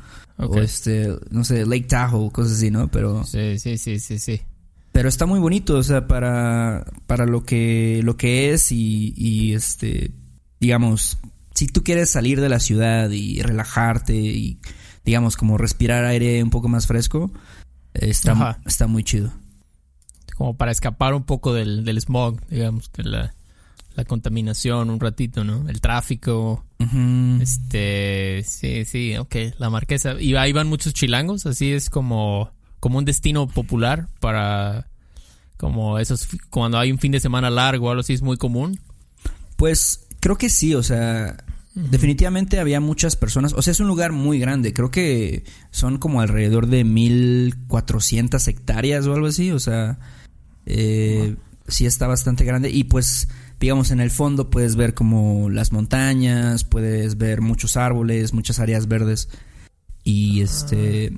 este, 0.61 1.15
no 1.29 1.43
sé, 1.43 1.65
Lake 1.65 1.87
Tahoe, 1.87 2.31
cosas 2.31 2.53
así, 2.53 2.71
¿no? 2.71 2.89
Pero 2.89 3.23
Sí, 3.23 3.59
sí, 3.59 3.77
sí, 3.77 3.99
sí, 3.99 4.19
sí. 4.19 4.41
Pero 4.97 5.09
está 5.09 5.27
muy 5.27 5.39
bonito, 5.39 5.77
o 5.77 5.83
sea, 5.83 6.07
para 6.07 6.83
para 7.05 7.27
lo 7.27 7.43
que 7.43 8.01
lo 8.03 8.17
que 8.17 8.51
es 8.51 8.71
y, 8.71 9.13
y 9.15 9.53
este 9.53 10.09
digamos 10.59 11.19
si 11.53 11.67
tú 11.67 11.83
quieres 11.83 12.09
salir 12.09 12.41
de 12.41 12.49
la 12.49 12.59
ciudad 12.59 13.11
y 13.11 13.43
relajarte 13.43 14.15
y, 14.15 14.59
digamos, 15.05 15.37
como 15.37 15.59
respirar 15.59 16.03
aire 16.05 16.41
un 16.41 16.49
poco 16.49 16.67
más 16.67 16.87
fresco, 16.87 17.31
está, 17.93 18.59
está 18.65 18.87
muy 18.87 19.03
chido. 19.03 19.31
Como 20.35 20.55
para 20.55 20.71
escapar 20.71 21.13
un 21.15 21.25
poco 21.25 21.53
del, 21.53 21.83
del 21.85 21.99
smog, 21.99 22.39
digamos, 22.47 22.91
de 22.93 23.03
la, 23.03 23.35
la, 23.95 24.05
contaminación 24.05 24.91
un 24.91 24.99
ratito, 24.99 25.43
¿no? 25.43 25.69
El 25.69 25.79
tráfico. 25.79 26.65
Este, 27.41 28.43
sí, 28.47 28.85
sí, 28.85 29.17
ok, 29.17 29.35
la 29.57 29.71
marquesa. 29.71 30.19
Y 30.19 30.35
ahí 30.35 30.53
van 30.53 30.67
muchos 30.67 30.93
chilangos, 30.93 31.47
así 31.47 31.71
es 31.71 31.89
como, 31.89 32.51
como 32.79 32.97
un 32.97 33.05
destino 33.05 33.47
popular 33.47 34.07
para, 34.19 34.87
como 35.57 35.99
esos, 35.99 36.27
cuando 36.49 36.77
hay 36.77 36.91
un 36.91 36.99
fin 36.99 37.11
de 37.11 37.19
semana 37.19 37.49
largo 37.49 37.87
o 37.87 37.89
algo 37.89 38.01
así, 38.01 38.13
es 38.13 38.21
muy 38.21 38.37
común. 38.37 38.79
Pues 39.55 40.07
creo 40.19 40.37
que 40.37 40.49
sí, 40.49 40.75
o 40.75 40.83
sea, 40.83 41.37
definitivamente 41.73 42.59
había 42.59 42.79
muchas 42.79 43.15
personas, 43.15 43.53
o 43.53 43.61
sea, 43.61 43.71
es 43.71 43.79
un 43.79 43.87
lugar 43.87 44.11
muy 44.11 44.39
grande, 44.39 44.73
creo 44.73 44.91
que 44.91 45.43
son 45.71 45.97
como 45.97 46.21
alrededor 46.21 46.67
de 46.67 46.83
1400 46.83 48.47
hectáreas 48.47 49.05
o 49.05 49.13
algo 49.13 49.27
así, 49.27 49.51
o 49.51 49.59
sea, 49.59 49.99
eh, 50.65 51.35
sí 51.67 51.85
está 51.85 52.07
bastante 52.07 52.45
grande 52.45 52.69
y 52.69 52.85
pues 52.85 53.27
digamos 53.59 53.91
en 53.91 53.99
el 53.99 54.11
fondo 54.11 54.49
puedes 54.49 54.75
ver 54.75 54.93
como 54.93 55.49
las 55.49 55.71
montañas, 55.71 56.63
puedes 56.63 57.17
ver 57.17 57.41
muchos 57.41 57.77
árboles, 57.77 58.33
muchas 58.33 58.59
áreas 58.59 58.87
verdes 58.87 59.29
y 60.03 60.41
este 60.41 61.13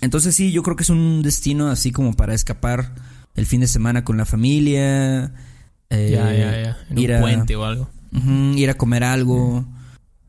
entonces 0.00 0.34
sí, 0.34 0.52
yo 0.52 0.62
creo 0.62 0.76
que 0.76 0.82
es 0.82 0.90
un 0.90 1.22
destino 1.22 1.68
así 1.68 1.92
como 1.92 2.14
para 2.14 2.34
escapar 2.34 2.94
el 3.34 3.46
fin 3.46 3.60
de 3.60 3.68
semana 3.68 4.04
con 4.04 4.16
la 4.16 4.24
familia, 4.24 5.32
eh, 5.90 6.10
ya, 6.12 6.32
ya, 6.32 6.62
ya. 6.62 6.78
En 6.90 6.98
ir 6.98 7.12
un 7.12 7.20
puente 7.20 7.56
o 7.56 7.64
algo 7.64 7.90
ir 8.56 8.70
a 8.70 8.74
comer 8.74 9.04
algo. 9.04 9.64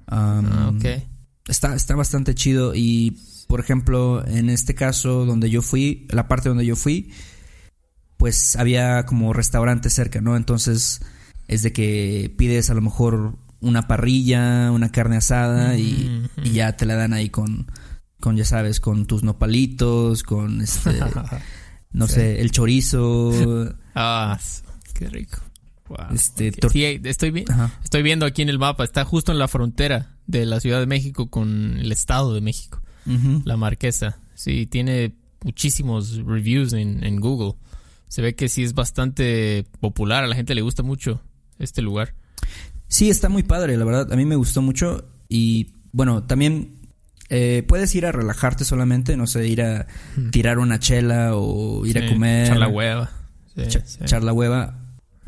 Ah, 0.08 0.72
está, 1.48 1.76
está 1.76 1.96
bastante 1.96 2.36
chido. 2.36 2.74
Y, 2.76 3.18
por 3.48 3.60
ejemplo, 3.60 4.26
en 4.28 4.50
este 4.50 4.76
caso 4.76 5.26
donde 5.26 5.50
yo 5.50 5.62
fui, 5.62 6.08
la 6.10 6.28
parte 6.28 6.50
donde 6.50 6.66
yo 6.66 6.76
fui, 6.76 7.12
pues 8.18 8.56
había 8.56 9.06
como 9.06 9.34
restaurantes 9.34 9.94
cerca, 9.94 10.22
¿no? 10.22 10.38
Entonces 10.38 11.02
es 11.48 11.64
de 11.64 11.74
que 11.74 12.34
pides 12.38 12.70
a 12.70 12.74
lo 12.74 12.82
mejor 12.82 13.36
una 13.60 13.88
parrilla, 13.88 14.72
una 14.72 14.92
carne 14.92 15.18
asada 15.18 15.78
y, 15.78 16.28
y 16.44 16.52
ya 16.52 16.76
te 16.78 16.86
la 16.86 16.96
dan 16.96 17.14
ahí 17.14 17.30
con, 17.30 17.68
con 18.22 18.38
ya 18.38 18.46
sabes, 18.46 18.80
con 18.80 19.06
tus 19.06 19.24
nopalitos, 19.24 20.24
con 20.24 20.62
este... 20.62 20.98
no 21.92 22.08
sé, 22.08 22.40
el 22.40 22.52
chorizo. 22.52 23.34
ah, 23.96 24.40
qué 24.94 25.10
rico. 25.10 25.40
Este, 26.14 26.52
sí, 26.70 26.86
estoy, 27.04 27.46
estoy 27.84 28.02
viendo 28.02 28.26
aquí 28.26 28.42
en 28.42 28.48
el 28.48 28.60
mapa, 28.60 28.86
está 28.86 29.04
justo 29.04 29.34
en 29.34 29.40
la 29.40 29.50
frontera 29.50 30.16
de 30.26 30.46
la 30.46 30.62
Ciudad 30.62 30.80
de 30.80 30.86
México 30.86 31.30
con 31.30 31.78
el 31.78 31.92
Estado 31.92 32.34
de 32.34 32.40
México, 32.40 32.82
la 33.44 33.58
Marquesa. 33.58 34.20
Sí, 34.34 34.68
tiene 34.68 35.18
muchísimos 35.44 36.16
reviews 36.26 36.72
en, 36.72 37.04
en 37.04 37.20
Google. 37.20 37.56
Se 38.08 38.22
ve 38.22 38.36
que 38.36 38.48
sí 38.48 38.64
es 38.64 38.74
bastante 38.74 39.66
popular, 39.82 40.24
a 40.24 40.28
la 40.28 40.36
gente 40.36 40.56
le 40.56 40.62
gusta 40.62 40.82
mucho 40.82 41.22
este 41.60 41.82
lugar. 41.82 42.16
Sí, 42.88 43.10
está 43.10 43.30
muy 43.30 43.44
padre, 43.44 43.78
la 43.78 43.86
verdad. 43.86 44.12
A 44.12 44.16
mí 44.16 44.26
me 44.26 44.36
gustó 44.36 44.62
mucho. 44.62 45.08
Y 45.30 45.76
bueno, 45.94 46.24
también 46.24 46.81
eh, 47.34 47.64
puedes 47.66 47.96
ir 47.96 48.06
a 48.06 48.12
relajarte 48.12 48.66
solamente, 48.66 49.16
no 49.16 49.26
sé, 49.26 49.48
ir 49.48 49.62
a 49.62 49.88
tirar 50.32 50.60
una 50.60 50.80
chela 50.80 51.34
o 51.34 51.86
ir 51.86 51.98
a 51.98 52.06
comer. 52.06 52.48
Echar 52.48 52.58
la 52.58 52.68
hueva. 52.68 53.10
Echar 53.56 54.22
la 54.22 54.34
hueva. 54.34 54.76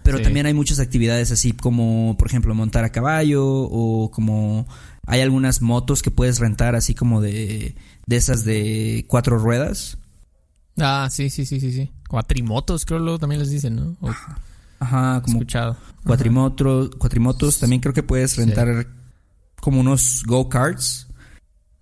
Pero 0.03 0.21
también 0.21 0.45
hay 0.45 0.53
muchas 0.53 0.81
actividades 0.81 1.31
así 1.31 1.53
como, 1.53 2.17
por 2.19 2.27
ejemplo, 2.27 2.53
montar 2.53 2.83
a 2.83 2.91
caballo 2.91 3.45
o 3.47 4.11
como 4.11 4.67
hay 5.07 5.21
algunas 5.21 5.61
motos 5.61 6.01
que 6.01 6.11
puedes 6.11 6.39
rentar 6.39 6.75
así 6.75 6.93
como 6.93 7.21
de, 7.21 7.73
de 8.05 8.15
esas 8.17 8.43
de 8.43 9.05
cuatro 9.07 9.37
ruedas. 9.37 9.97
Ah, 10.77 11.07
sí, 11.09 11.29
sí, 11.29 11.45
sí, 11.45 11.61
sí, 11.61 11.71
sí. 11.71 11.89
Cuatrimotos 12.09 12.83
creo 12.83 12.99
luego 12.99 13.17
también 13.17 13.39
les 13.39 13.49
dicen, 13.49 13.77
¿no? 13.77 13.95
Ajá, 14.79 15.21
como 15.21 15.37
escuchado. 15.37 15.77
Cuatrimotos, 16.03 16.97
cuatrimotos. 16.97 17.59
También 17.59 17.81
creo 17.81 17.93
que 17.93 18.03
puedes 18.03 18.35
rentar 18.35 18.87
como 19.61 19.79
unos 19.79 20.23
go-karts. 20.25 21.07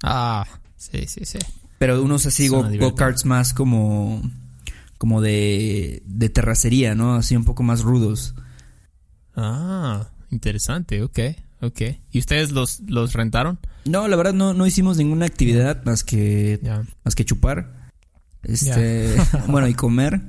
Ah, 0.03 0.45
sí, 0.77 1.05
sí, 1.07 1.25
sí. 1.25 1.39
Pero 1.77 2.01
unos 2.01 2.25
así 2.25 2.47
go-karts 2.47 3.25
más 3.25 3.53
como 3.53 4.21
como 4.97 5.19
de, 5.19 6.03
de 6.05 6.29
terracería, 6.29 6.93
¿no? 6.93 7.15
Así 7.15 7.35
un 7.35 7.43
poco 7.43 7.63
más 7.63 7.81
rudos. 7.81 8.35
Ah, 9.35 10.09
interesante, 10.29 11.01
ok, 11.01 11.19
ok. 11.61 11.81
¿Y 12.11 12.19
ustedes 12.19 12.51
los, 12.51 12.81
los 12.81 13.13
rentaron? 13.13 13.57
No, 13.85 14.07
la 14.07 14.15
verdad 14.15 14.33
no, 14.33 14.53
no 14.53 14.67
hicimos 14.67 14.97
ninguna 14.97 15.25
actividad 15.25 15.83
más 15.85 16.03
que, 16.03 16.59
más 17.03 17.15
que 17.15 17.25
chupar. 17.25 17.89
Este, 18.43 19.15
bueno, 19.47 19.67
y 19.67 19.73
comer. 19.73 20.21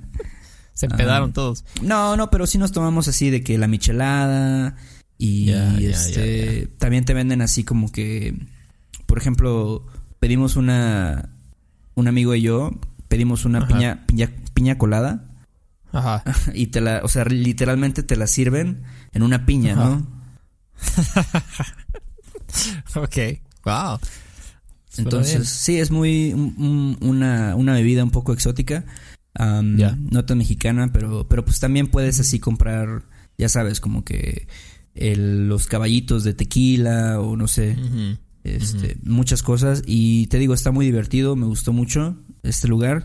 Se 0.72 0.86
empedaron 0.86 1.30
ah, 1.30 1.34
todos. 1.34 1.66
No, 1.82 2.16
no, 2.16 2.30
pero 2.30 2.46
sí 2.46 2.56
nos 2.56 2.72
tomamos 2.72 3.08
así 3.08 3.28
de 3.28 3.44
que 3.44 3.58
la 3.58 3.68
michelada 3.68 4.76
y 5.18 5.50
este 5.84 6.66
también 6.78 7.04
te 7.04 7.12
venden 7.12 7.42
así 7.42 7.62
como 7.62 7.92
que 7.92 8.34
por 9.12 9.18
ejemplo, 9.18 9.84
pedimos 10.20 10.56
una 10.56 11.36
un 11.94 12.08
amigo 12.08 12.34
y 12.34 12.40
yo 12.40 12.70
pedimos 13.08 13.44
una 13.44 13.68
piña, 13.68 14.06
piña 14.06 14.30
piña 14.54 14.78
colada. 14.78 15.28
Ajá. 15.92 16.24
Y 16.54 16.68
te 16.68 16.80
la, 16.80 17.02
o 17.04 17.08
sea, 17.08 17.26
literalmente 17.26 18.02
te 18.02 18.16
la 18.16 18.26
sirven 18.26 18.84
en 19.12 19.22
una 19.22 19.44
piña, 19.44 19.74
¿no? 19.74 20.06
ok, 22.94 23.16
wow. 23.66 23.98
Entonces, 24.96 25.46
sí, 25.46 25.78
es 25.78 25.90
muy 25.90 26.32
una, 26.32 27.54
una 27.54 27.74
bebida 27.74 28.04
un 28.04 28.12
poco 28.12 28.32
exótica. 28.32 28.86
No 29.38 30.24
tan 30.24 30.38
mexicana, 30.38 30.88
pero, 30.90 31.28
pero 31.28 31.44
pues 31.44 31.60
también 31.60 31.88
puedes 31.88 32.18
así 32.18 32.40
comprar, 32.40 33.02
ya 33.36 33.50
sabes, 33.50 33.78
como 33.78 34.06
que 34.06 34.48
los 34.94 35.66
caballitos 35.66 36.24
de 36.24 36.32
tequila 36.32 37.20
o 37.20 37.36
no 37.36 37.46
sé, 37.46 37.76
este, 38.44 38.96
muchas 39.04 39.42
cosas. 39.42 39.82
Y 39.86 40.26
te 40.28 40.38
digo, 40.38 40.54
está 40.54 40.70
muy 40.70 40.86
divertido, 40.86 41.36
me 41.36 41.46
gustó 41.46 41.72
mucho 41.72 42.16
este 42.42 42.68
lugar. 42.68 43.02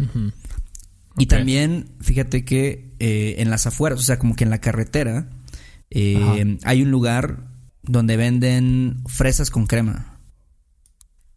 Y 1.18 1.26
también, 1.26 1.90
fíjate 2.00 2.46
que 2.46 2.94
eh, 3.00 3.36
en 3.40 3.50
las 3.50 3.68
afueras, 3.68 4.00
o 4.00 4.04
sea, 4.04 4.20
como 4.20 4.36
que 4.36 4.44
en 4.44 4.50
la 4.50 4.62
carretera, 4.62 5.30
eh, 5.90 6.58
hay 6.64 6.82
un 6.82 6.92
lugar 6.92 7.48
donde 7.82 8.18
venden 8.18 9.04
fresas 9.08 9.50
con 9.50 9.66
crema. 9.66 10.20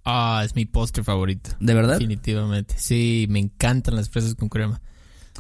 Ah, 0.04 0.42
es 0.44 0.54
mi 0.54 0.64
postre 0.64 1.04
favorito. 1.04 1.50
¿De 1.60 1.74
verdad? 1.74 1.94
Definitivamente. 1.94 2.74
Sí, 2.78 3.26
me 3.30 3.38
encantan 3.38 3.96
las 3.96 4.08
fresas 4.08 4.34
con 4.34 4.48
crema. 4.48 4.80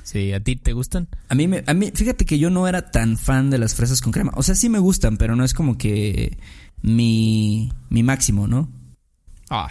Sí, 0.02 0.32
¿a 0.32 0.40
ti 0.40 0.56
te 0.56 0.72
gustan? 0.72 1.08
A 1.28 1.34
mí, 1.34 1.48
me, 1.48 1.64
a 1.66 1.74
mí, 1.74 1.90
fíjate 1.94 2.24
que 2.24 2.38
yo 2.38 2.50
no 2.50 2.66
era 2.68 2.90
tan 2.90 3.18
fan 3.18 3.50
de 3.50 3.58
las 3.58 3.74
fresas 3.74 4.00
con 4.00 4.12
crema. 4.12 4.32
O 4.36 4.42
sea, 4.42 4.54
sí 4.54 4.68
me 4.68 4.78
gustan, 4.78 5.16
pero 5.16 5.36
no 5.36 5.44
es 5.44 5.52
como 5.54 5.76
que 5.76 6.38
mi, 6.82 7.72
mi 7.88 8.02
máximo, 8.02 8.46
¿no? 8.46 8.70
Ah, 9.48 9.70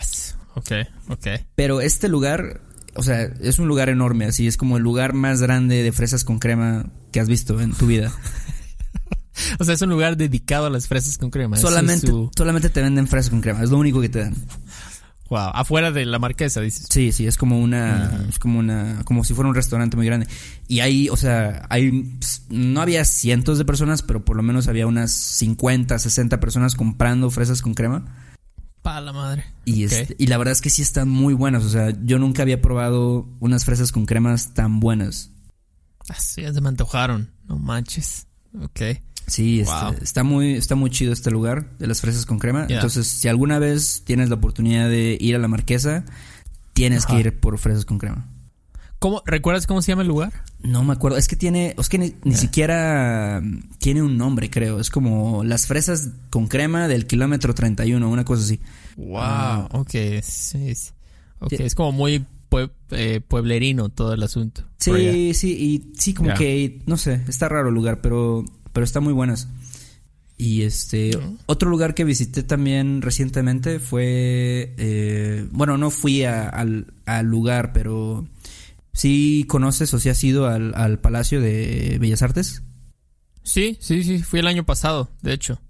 ok, 0.55 0.71
ok. 1.09 1.27
Pero 1.55 1.81
este 1.81 2.09
lugar 2.09 2.61
o 2.95 3.03
sea, 3.03 3.23
es 3.41 3.59
un 3.59 3.67
lugar 3.67 3.89
enorme, 3.89 4.25
así 4.25 4.47
es 4.47 4.57
como 4.57 4.77
el 4.77 4.83
lugar 4.83 5.13
más 5.13 5.41
grande 5.41 5.83
de 5.83 5.91
fresas 5.91 6.23
con 6.23 6.39
crema 6.39 6.85
que 7.11 7.19
has 7.19 7.29
visto 7.29 7.59
en 7.61 7.73
tu 7.73 7.87
vida. 7.87 8.11
o 9.59 9.63
sea, 9.63 9.73
es 9.73 9.81
un 9.81 9.89
lugar 9.89 10.17
dedicado 10.17 10.65
a 10.65 10.69
las 10.69 10.87
fresas 10.87 11.17
con 11.17 11.29
crema. 11.29 11.57
Solamente, 11.57 12.11
solamente 12.35 12.69
te 12.69 12.81
venden 12.81 13.07
fresas 13.07 13.29
con 13.29 13.41
crema, 13.41 13.63
es 13.63 13.69
lo 13.69 13.77
único 13.77 14.01
que 14.01 14.09
te 14.09 14.19
dan. 14.19 14.35
Wow, 15.29 15.51
afuera 15.53 15.91
de 15.91 16.05
la 16.05 16.17
marquesa, 16.17 16.59
dices. 16.59 16.87
Sí, 16.89 17.11
sí, 17.11 17.27
es 17.27 17.37
como 17.37 17.59
una, 17.59 18.25
es 18.27 18.39
como 18.39 18.57
una, 18.57 19.03
como 19.05 19.23
si 19.23 19.35
fuera 19.35 19.47
un 19.47 19.55
restaurante 19.55 19.95
muy 19.95 20.07
grande. 20.07 20.27
Y 20.67 20.79
ahí, 20.79 21.07
o 21.09 21.17
sea, 21.17 21.67
hay, 21.69 22.17
no 22.49 22.81
había 22.81 23.05
cientos 23.05 23.59
de 23.59 23.65
personas, 23.65 24.01
pero 24.01 24.25
por 24.25 24.35
lo 24.35 24.41
menos 24.41 24.67
había 24.67 24.87
unas 24.87 25.11
50, 25.11 25.99
60 25.99 26.39
personas 26.39 26.73
comprando 26.73 27.29
fresas 27.29 27.61
con 27.61 27.75
crema. 27.75 28.05
Pa' 28.81 29.01
la 29.01 29.13
madre. 29.13 29.45
Y, 29.65 29.83
este, 29.83 30.15
y 30.17 30.27
la 30.27 30.37
verdad 30.37 30.53
es 30.53 30.61
que 30.61 30.71
sí 30.71 30.81
están 30.81 31.09
muy 31.09 31.35
buenas. 31.35 31.63
O 31.63 31.69
sea, 31.69 31.93
yo 32.03 32.17
nunca 32.17 32.41
había 32.41 32.61
probado 32.61 33.27
unas 33.39 33.65
fresas 33.65 33.91
con 33.91 34.07
cremas 34.07 34.55
tan 34.55 34.79
buenas. 34.79 35.31
Así 36.07 36.41
ya 36.41 36.51
se 36.51 36.61
me 36.61 36.69
antojaron. 36.69 37.29
No 37.47 37.59
manches. 37.59 38.25
Ok. 38.59 38.81
Sí, 39.29 39.61
este, 39.61 40.03
está 40.03 40.23
muy, 40.23 40.53
está 40.53 40.75
muy 40.75 40.89
chido 40.89 41.13
este 41.13 41.31
lugar 41.31 41.77
de 41.77 41.87
las 41.87 42.01
fresas 42.01 42.25
con 42.25 42.39
crema. 42.39 42.65
Entonces, 42.69 43.07
si 43.07 43.27
alguna 43.27 43.59
vez 43.59 44.03
tienes 44.05 44.29
la 44.29 44.35
oportunidad 44.35 44.89
de 44.89 45.17
ir 45.19 45.35
a 45.35 45.39
la 45.39 45.47
marquesa, 45.47 46.05
tienes 46.73 47.05
que 47.05 47.19
ir 47.19 47.39
por 47.39 47.57
fresas 47.57 47.85
con 47.85 47.97
crema. 47.97 48.27
¿Cómo, 48.99 49.23
¿Recuerdas 49.25 49.65
cómo 49.65 49.81
se 49.81 49.93
llama 49.93 50.01
el 50.01 50.09
lugar? 50.09 50.33
No 50.61 50.83
me 50.83 50.91
acuerdo. 50.91 51.17
Es 51.17 51.29
que 51.29 51.37
tiene. 51.37 51.73
Es 51.77 51.87
que 51.87 51.97
ni, 51.97 52.35
siquiera 52.35 53.41
tiene 53.77 54.01
un 54.01 54.17
nombre, 54.17 54.49
creo. 54.49 54.81
Es 54.81 54.89
como 54.89 55.45
las 55.45 55.67
fresas 55.67 56.09
con 56.29 56.47
crema 56.47 56.89
del 56.89 57.07
kilómetro 57.07 57.55
31, 57.55 58.09
una 58.09 58.25
cosa 58.25 58.43
así. 58.43 58.59
Wow. 58.97 59.17
Ah. 59.17 59.69
ok. 59.71 59.91
Sí, 60.21 60.67
es 61.51 61.75
como 61.75 61.93
muy 61.93 62.25
eh, 62.91 63.21
pueblerino 63.25 63.87
todo 63.87 64.13
el 64.13 64.21
asunto. 64.21 64.65
Sí, 64.79 65.33
sí. 65.33 65.51
Y 65.51 65.93
sí, 65.97 66.13
como 66.13 66.33
que. 66.33 66.81
No 66.85 66.97
sé. 66.97 67.21
Está 67.29 67.47
raro 67.47 67.69
el 67.69 67.75
lugar, 67.75 68.01
pero, 68.01 68.43
pero 68.73 68.83
está 68.83 68.99
muy 68.99 69.13
buenas. 69.13 69.47
Y 70.37 70.61
este. 70.61 71.11
Otro 71.47 71.69
lugar 71.69 71.95
que 71.95 72.05
visité 72.05 72.43
también 72.43 73.01
recientemente 73.01 73.79
fue. 73.79 74.73
Eh, 74.77 75.47
bueno, 75.51 75.77
no 75.77 75.91
fui 75.91 76.23
al, 76.23 76.93
al 77.05 77.25
lugar, 77.25 77.73
pero 77.73 78.25
¿Sí 78.99 79.45
conoces 79.47 79.93
o 79.93 79.99
si 79.99 80.09
has 80.09 80.21
ido 80.25 80.47
al, 80.47 80.99
Palacio 80.99 81.39
de 81.39 81.97
Bellas 82.01 82.21
Artes? 82.21 82.63
Sí, 83.43 83.77
sí, 83.79 84.03
sí, 84.03 84.21
fui 84.21 84.41
el 84.41 84.47
año 84.47 84.65
pasado, 84.65 85.09
de 85.21 85.31
hecho. 85.31 85.61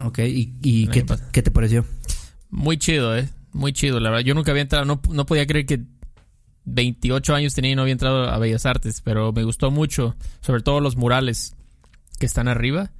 Ok, 0.00 0.18
¿y, 0.18 0.86
qué, 0.88 1.42
te 1.42 1.50
pareció? 1.50 1.86
Muy 2.50 2.76
chido, 2.76 3.16
¿eh? 3.16 3.30
Muy 3.52 3.72
chido, 3.72 4.00
la 4.00 4.10
verdad. 4.10 4.24
Yo 4.26 4.34
nunca 4.34 4.50
había 4.50 4.64
entrado, 4.64 4.84
no, 4.84 5.00
no 5.10 5.24
podía 5.24 5.46
creer 5.46 5.64
que 5.64 5.80
28 6.66 7.34
años 7.34 7.54
tenía 7.54 7.70
y 7.70 7.74
no 7.74 7.80
había 7.80 7.92
entrado 7.92 8.28
a 8.28 8.36
Bellas 8.36 8.66
Artes, 8.66 9.00
pero 9.00 9.32
me 9.32 9.44
gustó 9.44 9.70
mucho, 9.70 10.14
sobre 10.42 10.60
todo 10.60 10.80
los 10.80 10.96
murales 10.96 11.54
que 12.22 12.26
están 12.26 12.46
arriba. 12.46 12.92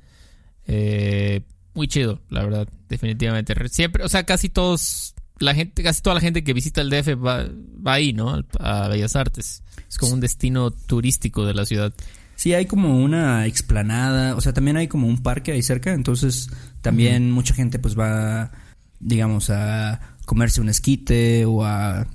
Eh, 0.67 1.43
muy 1.75 1.87
chido, 1.87 2.21
la 2.29 2.43
verdad, 2.43 2.69
definitivamente. 2.88 3.55
Siempre, 3.69 4.02
o 4.02 4.09
sea, 4.09 4.25
casi 4.25 4.49
todos 4.49 5.14
la 5.38 5.55
gente, 5.55 5.85
casi 5.85 6.02
toda 6.02 6.14
la 6.14 6.21
gente 6.21 6.43
que 6.43 6.52
visita 6.52 6.81
el 6.81 6.91
DF 6.91 7.11
va, 7.25 7.47
ahí, 7.85 8.12
¿no? 8.12 8.43
A 8.59 8.88
Bellas 8.88 9.14
Artes. 9.14 9.62
Es 9.88 9.97
como 9.97 10.14
un 10.14 10.19
destino 10.19 10.73
turístico 10.73 11.47
de 11.47 11.55
la 11.55 11.64
ciudad. 11.67 11.95
Sí, 12.35 12.52
hay 12.52 12.67
como 12.67 13.00
una 13.00 13.47
explanada, 13.47 14.35
o 14.35 14.41
sea, 14.41 14.52
también 14.52 14.76
hay 14.76 14.88
como 14.88 15.07
un 15.07 15.23
parque 15.23 15.52
ahí 15.52 15.62
cerca, 15.62 15.93
entonces 15.93 16.50
también 16.81 17.31
mucha 17.31 17.55
gente 17.55 17.79
pues 17.79 17.97
va, 17.97 18.50
digamos, 18.99 19.50
a 19.50 20.17
comerse 20.25 20.61
un 20.61 20.69
esquite 20.69 21.45
o 21.45 21.64
a, 21.64 22.09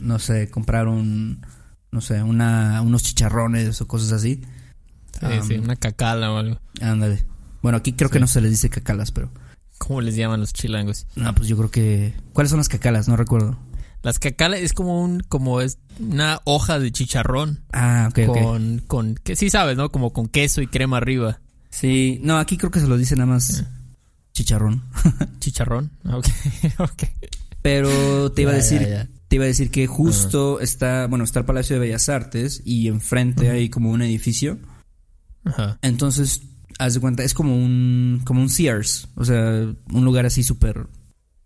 no 0.00 0.18
sé, 0.18 0.50
comprar 0.50 0.88
un, 0.88 1.40
no 1.92 2.00
sé, 2.00 2.20
una, 2.20 2.82
unos 2.82 3.04
chicharrones 3.04 3.80
o 3.80 3.86
cosas 3.86 4.10
así. 4.10 4.42
Sí, 5.20 5.26
sí, 5.46 5.54
una 5.54 5.76
cacala 5.76 6.32
o 6.32 6.36
algo. 6.36 6.60
Ándale. 6.80 7.24
Bueno, 7.62 7.78
aquí 7.78 7.92
creo 7.92 8.10
que 8.10 8.20
no 8.20 8.26
se 8.26 8.40
les 8.40 8.50
dice 8.50 8.70
cacalas, 8.70 9.10
pero... 9.12 9.30
¿Cómo 9.78 10.00
les 10.00 10.16
llaman 10.16 10.40
los 10.40 10.52
chilangos? 10.52 11.06
No, 11.14 11.32
pues 11.34 11.48
yo 11.48 11.56
creo 11.56 11.70
que. 11.70 12.14
¿Cuáles 12.32 12.50
son 12.50 12.58
las 12.58 12.68
cacalas? 12.68 13.08
No 13.08 13.16
recuerdo. 13.16 13.56
Las 14.02 14.18
cacalas 14.18 14.60
es 14.60 14.72
como 14.72 15.02
un, 15.02 15.20
como 15.20 15.60
es 15.60 15.78
una 16.00 16.40
hoja 16.44 16.78
de 16.78 16.90
chicharrón. 16.90 17.64
Ah, 17.72 18.08
ok, 18.10 18.26
con, 18.26 18.78
Con, 18.86 19.14
que 19.14 19.36
sí 19.36 19.50
sabes, 19.50 19.76
¿no? 19.76 19.90
Como 19.90 20.12
con 20.12 20.28
queso 20.28 20.62
y 20.62 20.66
crema 20.66 20.96
arriba. 20.96 21.40
Sí, 21.70 22.20
no, 22.22 22.38
aquí 22.38 22.56
creo 22.56 22.70
que 22.70 22.80
se 22.80 22.88
lo 22.88 22.96
dice 22.96 23.14
nada 23.14 23.26
más 23.26 23.64
chicharrón. 24.32 24.82
chicharrón, 25.40 25.90
ok, 26.04 26.26
ok. 26.78 27.02
Pero 27.62 28.32
te 28.32 28.42
iba 28.42 28.52
a 28.52 28.54
decir 28.54 29.08
te 29.28 29.36
iba 29.36 29.44
a 29.44 29.48
decir 29.48 29.70
que 29.70 29.86
justo 29.86 30.58
está, 30.60 31.06
bueno, 31.06 31.24
está 31.24 31.40
el 31.40 31.44
Palacio 31.44 31.76
de 31.76 31.80
Bellas 31.80 32.08
Artes 32.08 32.62
y 32.64 32.88
enfrente 32.88 33.50
hay 33.50 33.68
como 33.68 33.90
un 33.90 34.00
edificio. 34.00 34.58
Ajá. 35.44 35.78
Entonces, 35.82 36.42
haz 36.78 36.94
de 36.94 37.00
cuenta, 37.00 37.22
es 37.24 37.34
como 37.34 37.56
un, 37.56 38.20
como 38.24 38.40
un 38.42 38.48
Sears, 38.48 39.08
o 39.14 39.24
sea, 39.24 39.66
un 39.92 40.04
lugar 40.04 40.26
así 40.26 40.42
súper, 40.42 40.86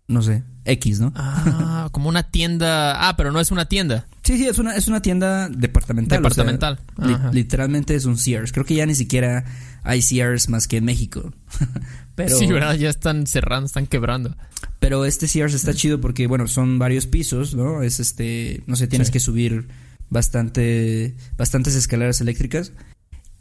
no 0.07 0.21
sé, 0.21 0.43
X, 0.65 0.99
¿no? 0.99 1.11
Ah, 1.15 1.89
como 1.91 2.07
una 2.09 2.23
tienda. 2.23 3.07
Ah, 3.09 3.15
pero 3.17 3.31
no 3.31 3.39
es 3.39 3.51
una 3.51 3.67
tienda. 3.67 4.07
Sí, 4.23 4.37
sí, 4.37 4.47
es 4.47 4.57
una, 4.59 4.75
es 4.75 4.87
una 4.87 5.01
tienda 5.01 5.49
departamental. 5.49 6.19
Departamental. 6.21 6.79
o 6.95 7.01
sea, 7.01 7.07
li- 7.07 7.13
Ajá. 7.15 7.31
literalmente 7.33 7.95
es 7.95 8.05
un 8.05 8.17
Sears. 8.17 8.51
Creo 8.53 8.65
que 8.65 8.75
ya 8.75 8.85
ni 8.85 8.95
siquiera 8.95 9.43
hay 9.83 10.01
Sears 10.01 10.47
más 10.49 10.67
que 10.69 10.77
en 10.77 10.85
México. 10.85 11.33
pero, 12.15 12.37
Sí, 12.37 12.47
¿verdad? 12.47 12.75
Ya 12.75 12.89
están 12.89 13.27
cerrando, 13.27 13.65
están 13.65 13.87
quebrando. 13.87 14.35
pero 14.79 15.03
este 15.05 15.27
Sears 15.27 15.53
está 15.53 15.73
chido 15.73 15.99
porque, 15.99 16.27
bueno, 16.27 16.47
son 16.47 16.79
varios 16.79 17.07
pisos, 17.07 17.55
¿no? 17.55 17.81
Es 17.83 17.99
este, 17.99 18.63
no 18.67 18.75
sé, 18.77 18.87
tienes 18.87 19.07
Sí. 19.07 19.13
que 19.13 19.19
subir 19.19 19.67
bastante, 20.09 21.15
bastantes 21.37 21.75
escaleras 21.75 22.21
eléctricas. 22.21 22.71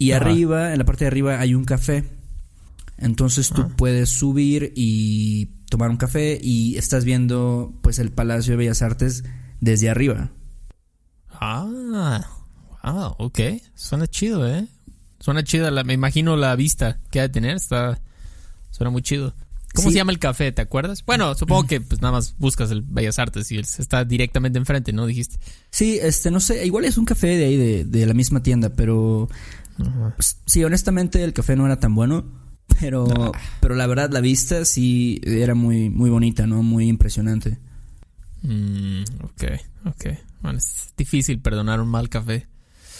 Y 0.02 0.12
Ajá. 0.12 0.24
arriba, 0.24 0.72
en 0.72 0.78
la 0.78 0.84
parte 0.84 1.04
de 1.04 1.08
arriba, 1.08 1.38
hay 1.40 1.54
un 1.54 1.64
café. 1.64 2.04
Entonces 2.98 3.48
tú 3.50 3.62
Ah. 3.62 3.70
puedes 3.76 4.08
subir 4.10 4.72
y 4.76 5.46
tomar 5.70 5.90
un 5.90 5.96
café 5.96 6.38
y 6.42 6.76
estás 6.76 7.04
viendo, 7.04 7.72
pues, 7.82 7.98
el 7.98 8.10
Palacio 8.10 8.52
de 8.52 8.56
Bellas 8.58 8.82
Artes 8.82 9.24
desde 9.60 9.88
arriba. 9.90 10.30
Ah, 11.30 12.24
wow, 12.84 13.14
ok. 13.18 13.40
Suena 13.74 14.06
chido, 14.06 14.48
¿eh? 14.48 14.66
Suena 15.20 15.42
chida, 15.44 15.70
la, 15.70 15.84
me 15.84 15.92
imagino 15.94 16.36
la 16.36 16.54
vista 16.56 16.98
que 17.10 17.20
ha 17.20 17.22
de 17.22 17.28
tener. 17.28 17.56
Está, 17.56 18.00
suena 18.70 18.90
muy 18.90 19.02
chido. 19.02 19.34
¿Cómo 19.74 19.88
Sí. 19.88 19.94
se 19.94 19.98
llama 20.00 20.12
el 20.12 20.18
café? 20.18 20.52
¿Te 20.52 20.60
acuerdas? 20.60 21.02
Bueno, 21.06 21.34
supongo 21.34 21.66
que 21.66 21.80
pues 21.80 22.02
nada 22.02 22.12
más 22.12 22.34
buscas 22.38 22.70
el 22.70 22.82
Bellas 22.82 23.18
Artes 23.18 23.50
y 23.52 23.58
está 23.58 24.04
directamente 24.04 24.58
enfrente, 24.58 24.92
¿no? 24.92 25.06
Dijiste. 25.06 25.38
Sí, 25.70 25.98
este, 26.02 26.30
no 26.30 26.40
sé, 26.40 26.66
igual 26.66 26.84
es 26.84 26.98
un 26.98 27.06
café 27.06 27.28
de 27.28 27.44
ahí, 27.46 27.56
de, 27.56 27.84
de 27.84 28.04
la 28.06 28.12
misma 28.12 28.42
tienda, 28.42 28.68
pero 28.68 29.30
pues, 30.16 30.38
sí, 30.46 30.62
honestamente 30.64 31.22
el 31.24 31.32
café 31.32 31.56
no 31.56 31.66
era 31.66 31.78
tan 31.80 31.94
bueno, 31.94 32.24
pero, 32.80 33.06
Ah. 33.10 33.32
pero 33.60 33.74
la 33.74 33.86
verdad 33.86 34.10
la 34.10 34.20
vista 34.20 34.64
sí 34.64 35.20
era 35.24 35.54
muy, 35.54 35.90
muy 35.90 36.10
bonita, 36.10 36.46
¿no? 36.46 36.62
Muy 36.62 36.88
impresionante. 36.88 37.58
Mm, 38.42 39.02
ok, 39.22 39.44
ok. 39.86 40.06
Bueno, 40.40 40.58
es 40.58 40.92
difícil 40.96 41.40
perdonar 41.40 41.80
un 41.80 41.88
mal 41.88 42.08
café. 42.08 42.46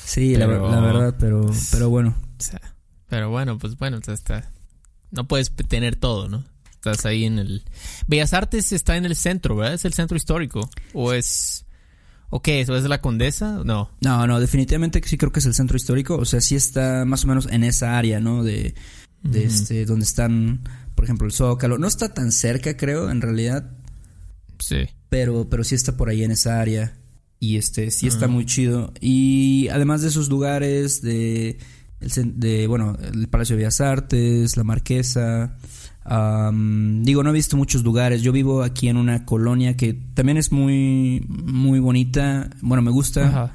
Sí, 0.05 0.37
la, 0.37 0.47
Pero- 0.47 0.71
la 0.71 0.81
verdad, 0.81 1.17
pero, 1.19 1.51
pero 1.71 1.89
bueno. 1.91 2.15
O 2.39 2.43
sea, 2.43 2.61
pero 3.09 3.31
bueno, 3.31 3.59
pues 3.59 3.77
bueno, 3.77 3.99
o 3.99 4.03
sea, 4.03 4.15
está, 4.15 4.51
no 5.11 5.27
puedes 5.27 5.51
tener 5.69 5.97
todo, 5.97 6.29
¿no? 6.29 6.45
Estás 6.73 7.07
ahí 7.07 7.25
en 7.25 7.39
el... 7.39 7.63
Bellas 8.09 8.33
Artes 8.33 8.73
está 8.73 8.97
en 8.97 9.05
el 9.05 9.15
centro, 9.15 9.55
¿verdad? 9.55 9.75
Es 9.75 9.85
el 9.85 9.93
centro 9.93 10.17
histórico. 10.17 10.69
¿O 10.95 11.13
es... 11.13 11.65
¿O 12.35 12.41
qué 12.41 12.63
es? 12.63 12.69
¿O 12.71 12.77
es 12.77 12.85
la 12.85 13.03
Condesa? 13.03 13.61
No. 13.63 13.91
No, 14.01 14.27
no, 14.27 14.41
definitivamente 14.41 15.03
sí 15.05 15.19
creo 15.19 15.31
que 15.33 15.41
es 15.41 15.45
el 15.47 15.53
centro 15.55 15.77
histórico, 15.77 16.17
o 16.17 16.25
sea, 16.25 16.41
sí 16.41 16.57
está 16.57 17.05
más 17.05 17.25
o 17.25 17.29
menos 17.29 17.47
en 17.51 17.63
esa 17.63 17.99
área, 17.99 18.21
¿no? 18.21 18.43
De, 18.43 18.75
de 19.23 19.45
este, 19.45 19.85
donde 19.85 20.05
están, 20.07 20.63
por 20.95 21.05
ejemplo, 21.05 21.27
el 21.27 21.33
Zócalo. 21.35 21.77
No 21.77 21.87
está 21.87 22.15
tan 22.15 22.33
cerca, 22.33 22.75
creo, 22.77 23.11
en 23.11 23.21
realidad, 23.21 23.71
Sí. 24.59 24.89
pero, 25.11 25.49
pero 25.51 25.63
sí 25.63 25.75
está 25.75 25.97
por 25.97 26.09
ahí 26.09 26.25
en 26.25 26.31
esa 26.31 26.59
área. 26.61 26.97
Y 27.39 27.57
este, 27.59 27.91
sí 27.91 28.07
está 28.07 28.25
Ah. 28.25 28.29
muy 28.29 28.47
chido. 28.47 28.95
Y 29.01 29.69
además 29.69 30.01
de 30.01 30.09
esos 30.09 30.29
lugares, 30.31 31.03
de, 31.03 31.59
de 32.01 32.67
bueno, 32.67 32.97
el 33.13 33.29
Palacio 33.29 33.57
de 33.57 33.63
Bellas 33.65 33.81
Artes, 33.83 34.57
la 34.57 34.65
Marquesa. 34.65 35.57
Am, 36.05 37.03
digo, 37.05 37.23
no 37.23 37.31
he 37.31 37.33
visto 37.33 37.57
muchos 37.57 37.83
lugares. 37.83 38.23
Yo 38.23 38.33
vivo 38.33 38.63
aquí 38.63 38.89
en 38.89 38.97
una 38.97 39.25
colonia 39.25 39.77
que 39.77 39.95
también 40.15 40.39
es 40.39 40.53
muy, 40.53 41.25
muy 41.29 41.79
bonita. 41.81 42.51
Bueno, 42.61 42.83
me 42.83 42.91
gusta. 42.91 43.27
Ajá. 43.29 43.53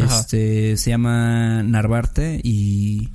Ajá. 0.00 0.20
Este, 0.20 0.76
se 0.76 0.90
llama 0.90 1.62
Narvarte 1.62 2.40
y 2.44 3.08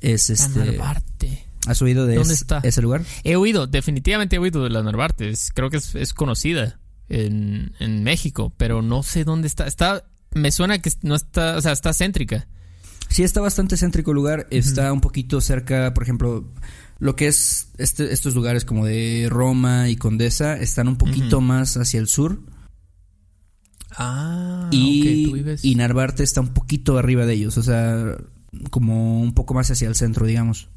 es 0.00 0.30
este. 0.30 0.58
Narvarte. 0.58 1.44
¿Has 1.66 1.82
oído 1.82 2.06
de 2.06 2.14
¿Dónde 2.16 2.34
es- 2.34 2.40
está? 2.40 2.60
ese 2.64 2.80
lugar? 2.82 3.02
He 3.24 3.36
oído, 3.36 3.66
definitivamente 3.66 4.36
he 4.36 4.38
oído 4.38 4.64
de 4.64 4.70
la 4.70 4.82
Narvarte. 4.82 5.28
Es- 5.28 5.50
creo 5.54 5.70
que 5.70 5.76
es, 5.76 5.94
es 5.94 6.12
conocida 6.14 6.78
en, 7.08 7.72
en 7.78 8.02
México, 8.04 8.52
pero 8.56 8.82
no 8.82 9.02
sé 9.02 9.24
dónde 9.24 9.48
está. 9.48 9.66
Está... 9.66 10.04
Me 10.34 10.50
suena 10.52 10.78
que 10.78 10.90
no 11.02 11.14
está... 11.14 11.56
O 11.56 11.60
sea, 11.62 11.72
está 11.72 11.92
céntrica. 11.94 12.46
Sí, 13.08 13.22
está 13.22 13.40
bastante 13.40 13.76
céntrico 13.76 14.10
el 14.10 14.16
lugar. 14.16 14.46
Está 14.50 14.92
un 14.92 15.00
poquito 15.00 15.40
cerca, 15.40 15.92
por 15.94 16.02
ejemplo, 16.02 16.52
lo 16.98 17.16
que 17.16 17.28
es 17.28 17.70
este, 17.78 18.12
estos 18.12 18.34
lugares 18.34 18.64
como 18.64 18.84
de 18.84 19.28
Roma 19.30 19.88
y 19.88 19.96
Condesa 19.96 20.56
están 20.56 20.88
un 20.88 20.96
poquito 20.96 21.40
más 21.40 21.76
hacia 21.76 22.00
el 22.00 22.08
sur. 22.08 22.40
Ah, 23.96 24.68
y, 24.70 25.26
tú 25.26 25.32
vives... 25.32 25.64
y 25.64 25.74
Narvarte 25.74 26.22
está 26.22 26.40
un 26.40 26.54
poquito 26.54 26.98
arriba 26.98 27.24
de 27.24 27.34
ellos. 27.34 27.56
O 27.56 27.62
sea, 27.62 28.16
como 28.70 29.20
un 29.20 29.34
poco 29.34 29.54
más 29.54 29.70
hacia 29.70 29.88
el 29.88 29.94
centro, 29.94 30.26
digamos. 30.26 30.68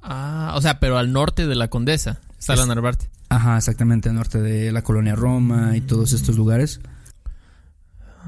Ah, 0.00 0.52
o 0.56 0.60
sea, 0.60 0.80
pero 0.80 0.98
al 0.98 1.12
norte 1.12 1.46
de 1.46 1.54
la 1.54 1.68
Condesa 1.68 2.20
está 2.38 2.56
la 2.56 2.66
Narvarte. 2.66 3.10
Ajá, 3.30 3.56
exactamente, 3.56 4.10
al 4.10 4.14
norte 4.14 4.40
de 4.40 4.70
la 4.70 4.82
colonia 4.82 5.14
Roma 5.14 5.76
y 5.76 5.80
todos 5.80 6.12
estos 6.12 6.36
lugares. 6.36 6.80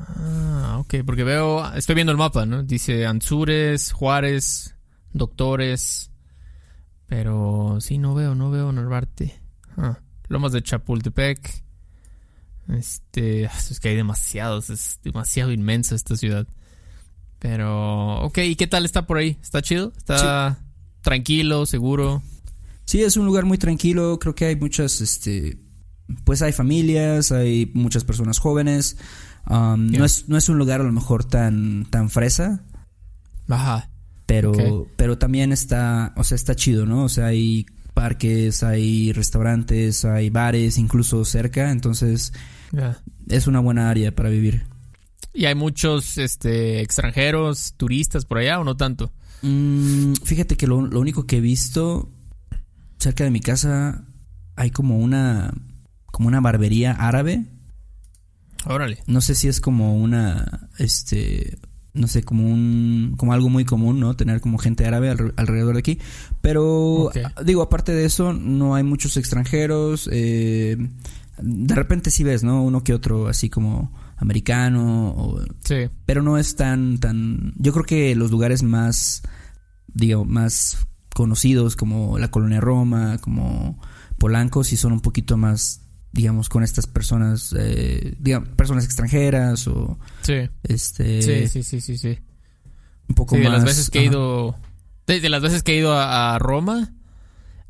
Ah, 0.08 0.76
ok, 0.78 0.96
porque 1.04 1.24
veo, 1.24 1.72
estoy 1.74 1.94
viendo 1.94 2.12
el 2.12 2.18
mapa, 2.18 2.46
¿no? 2.46 2.62
Dice 2.62 3.06
Anzures, 3.06 3.92
Juárez, 3.92 4.76
Doctores, 5.12 6.10
pero 7.06 7.78
sí, 7.80 7.98
no 7.98 8.14
veo, 8.14 8.34
no 8.34 8.50
veo 8.50 8.70
Narvarte. 8.72 9.40
Ah, 9.76 9.98
Lomas 10.28 10.52
de 10.52 10.62
Chapultepec. 10.62 11.64
Este, 12.68 13.44
es 13.44 13.80
que 13.80 13.90
hay 13.90 13.96
demasiados, 13.96 14.70
es 14.70 15.00
demasiado 15.02 15.52
inmensa 15.52 15.94
esta 15.94 16.16
ciudad. 16.16 16.46
Pero, 17.38 18.22
ok, 18.22 18.38
¿y 18.38 18.56
qué 18.56 18.66
tal 18.66 18.84
está 18.84 19.06
por 19.06 19.18
ahí? 19.18 19.38
¿Está 19.42 19.62
chido? 19.62 19.92
¿Está 19.96 20.58
tranquilo, 21.02 21.66
seguro? 21.66 22.22
Sí, 22.84 23.02
es 23.02 23.16
un 23.16 23.26
lugar 23.26 23.44
muy 23.44 23.58
tranquilo. 23.58 24.18
Creo 24.18 24.34
que 24.34 24.46
hay 24.46 24.56
muchas, 24.56 25.00
este, 25.00 25.58
pues 26.24 26.42
hay 26.42 26.52
familias, 26.52 27.30
hay 27.32 27.70
muchas 27.74 28.04
personas 28.04 28.38
jóvenes. 28.38 28.96
Um, 29.48 29.90
no, 29.90 30.04
es, 30.04 30.28
no 30.28 30.36
es 30.36 30.48
un 30.48 30.58
lugar 30.58 30.80
a 30.80 30.84
lo 30.84 30.92
mejor 30.92 31.24
tan, 31.24 31.86
tan 31.88 32.10
fresa, 32.10 32.64
Ajá. 33.48 33.88
pero, 34.26 34.88
pero 34.96 35.18
también 35.18 35.52
está, 35.52 36.12
o 36.16 36.24
sea, 36.24 36.34
está 36.34 36.56
chido, 36.56 36.84
¿no? 36.84 37.04
O 37.04 37.08
sea, 37.08 37.26
hay 37.26 37.66
parques, 37.94 38.62
hay 38.62 39.12
restaurantes, 39.12 40.04
hay 40.04 40.28
bares, 40.28 40.76
incluso 40.76 41.24
cerca. 41.24 41.70
Entonces, 41.70 42.32
es 43.28 43.46
una 43.46 43.60
buena 43.60 43.88
área 43.88 44.14
para 44.14 44.28
vivir. 44.28 44.66
¿Y 45.32 45.46
hay 45.46 45.54
muchos 45.54 46.18
este, 46.18 46.82
extranjeros, 46.82 47.74
turistas 47.76 48.26
por 48.26 48.38
allá 48.38 48.60
o 48.60 48.64
no 48.64 48.76
tanto? 48.76 49.12
Mm, 49.42 50.12
fíjate 50.24 50.56
que 50.56 50.66
lo, 50.66 50.82
lo 50.82 51.00
único 51.00 51.26
que 51.26 51.38
he 51.38 51.40
visto 51.40 52.10
cerca 52.98 53.24
de 53.24 53.30
mi 53.30 53.40
casa 53.40 54.04
hay 54.56 54.70
como 54.70 54.98
una, 54.98 55.54
como 56.06 56.28
una 56.28 56.40
barbería 56.40 56.92
árabe. 56.92 57.44
Órale. 58.66 58.98
No 59.06 59.20
sé 59.20 59.34
si 59.34 59.48
es 59.48 59.60
como 59.60 59.96
una, 59.96 60.68
este, 60.78 61.58
no 61.94 62.06
sé, 62.08 62.22
como 62.22 62.46
un, 62.48 63.14
como 63.16 63.32
algo 63.32 63.48
muy 63.48 63.64
común, 63.64 64.00
¿no? 64.00 64.14
Tener 64.16 64.40
como 64.40 64.58
gente 64.58 64.86
árabe 64.86 65.10
alre- 65.12 65.32
alrededor 65.36 65.74
de 65.74 65.78
aquí. 65.80 65.98
Pero, 66.42 67.10
digo, 67.44 67.62
aparte 67.62 67.92
de 67.92 68.04
eso, 68.04 68.32
no 68.32 68.74
hay 68.74 68.82
muchos 68.82 69.16
extranjeros. 69.16 70.08
eh, 70.12 70.76
de 71.38 71.74
repente 71.74 72.10
sí 72.10 72.24
ves, 72.24 72.42
¿no? 72.44 72.62
Uno 72.64 72.82
que 72.82 72.94
otro 72.94 73.28
así 73.28 73.50
como 73.50 73.92
americano, 74.16 75.10
o- 75.10 75.40
Sí. 75.64 75.88
pero 76.06 76.22
no 76.22 76.38
es 76.38 76.56
tan, 76.56 76.98
tan, 76.98 77.52
yo 77.56 77.72
creo 77.72 77.84
que 77.84 78.14
los 78.14 78.30
lugares 78.30 78.62
más, 78.62 79.22
digo, 79.86 80.24
más 80.24 80.78
conocidos 81.14 81.76
como 81.76 82.18
la 82.18 82.30
colonia 82.30 82.60
Roma, 82.60 83.18
como 83.18 83.78
Polanco, 84.18 84.64
sí 84.64 84.76
son 84.78 84.92
un 84.92 85.00
poquito 85.00 85.36
más 85.36 85.82
digamos, 86.16 86.48
con 86.48 86.64
estas 86.64 86.86
personas, 86.88 87.54
eh, 87.56 88.16
digamos, 88.18 88.48
personas 88.50 88.84
extranjeras 88.84 89.68
o 89.68 89.98
Sí. 90.22 90.48
este 90.64 91.22
Sí, 91.22 91.46
sí, 91.48 91.62
sí, 91.62 91.80
sí, 91.80 91.98
sí. 91.98 92.18
un 93.08 93.14
poco 93.14 93.36
Sí, 93.36 93.42
de 93.42 93.48
más. 93.48 93.58
las 93.58 93.64
veces 93.64 93.90
que 93.90 94.00
he 94.00 94.04
ido. 94.06 94.56
De, 95.06 95.20
de 95.20 95.28
las 95.28 95.42
veces 95.42 95.62
que 95.62 95.74
he 95.74 95.76
ido 95.78 95.92
a, 95.92 96.34
a 96.34 96.38
Roma, 96.40 96.92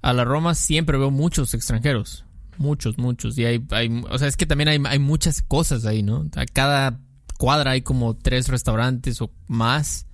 a 0.00 0.12
la 0.14 0.24
Roma 0.24 0.54
siempre 0.54 0.96
veo 0.96 1.10
muchos 1.10 1.52
extranjeros. 1.52 2.24
Muchos, 2.56 2.96
muchos. 2.96 3.36
Y 3.36 3.44
hay, 3.44 3.62
hay 3.72 4.02
o 4.08 4.16
sea, 4.18 4.28
es 4.28 4.36
que 4.38 4.46
también 4.46 4.68
hay, 4.68 4.80
hay 4.86 4.98
muchas 4.98 5.42
cosas 5.42 5.84
ahí, 5.84 6.02
¿no? 6.02 6.30
A 6.36 6.46
cada 6.46 6.98
cuadra 7.38 7.72
hay 7.72 7.82
como 7.82 8.16
tres 8.16 8.48
restaurantes 8.48 9.20
o 9.20 9.30
más. 9.48 10.06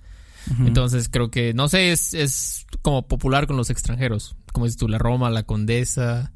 Entonces 0.59 1.07
creo 1.07 1.31
que, 1.31 1.53
no 1.53 1.69
sé, 1.69 1.93
es, 1.93 2.13
es 2.13 2.65
como 2.81 3.07
popular 3.07 3.47
con 3.47 3.55
los 3.55 3.69
extranjeros. 3.69 4.35
Como 4.51 4.65
dices 4.65 4.77
tú, 4.77 4.89
la 4.89 4.97
Roma, 4.97 5.29
la 5.29 5.43
Condesa. 5.43 6.32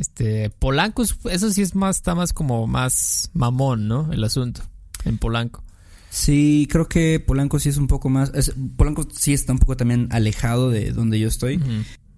Este, 0.00 0.48
Polanco, 0.50 1.02
es- 1.02 1.14
eso 1.30 1.50
sí 1.52 1.60
es 1.62 1.74
más, 1.74 1.96
está 1.96 2.14
más 2.14 2.32
como 2.32 2.66
más 2.66 3.30
mamón, 3.34 3.86
¿no? 3.86 4.10
El 4.12 4.24
asunto. 4.24 4.62
En 5.04 5.18
Polanco. 5.18 5.62
Sí, 6.08 6.66
creo 6.70 6.88
que 6.88 7.20
Polanco 7.20 7.58
sí 7.60 7.68
es 7.68 7.76
un 7.76 7.86
poco 7.86 8.08
más. 8.08 8.32
es- 8.34 8.52
Polanco 8.76 9.06
sí 9.12 9.32
está 9.34 9.52
un 9.52 9.58
poco 9.58 9.76
también 9.76 10.08
alejado 10.10 10.70
de 10.70 10.90
donde 10.92 11.20
yo 11.20 11.28
estoy. 11.28 11.60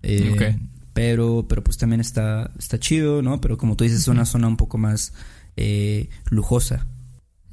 Eh, 0.02 0.30
Ok. 0.32 0.60
Pero, 0.94 1.46
pero 1.48 1.64
pues 1.64 1.78
también 1.78 2.00
está, 2.02 2.50
está 2.58 2.78
chido, 2.78 3.22
¿no? 3.22 3.40
Pero 3.40 3.56
como 3.56 3.76
tú 3.76 3.84
dices, 3.84 4.00
es 4.00 4.08
una 4.08 4.26
zona 4.26 4.46
un 4.46 4.56
poco 4.58 4.76
más 4.78 5.12
eh, 5.56 6.08
lujosa. 6.30 6.86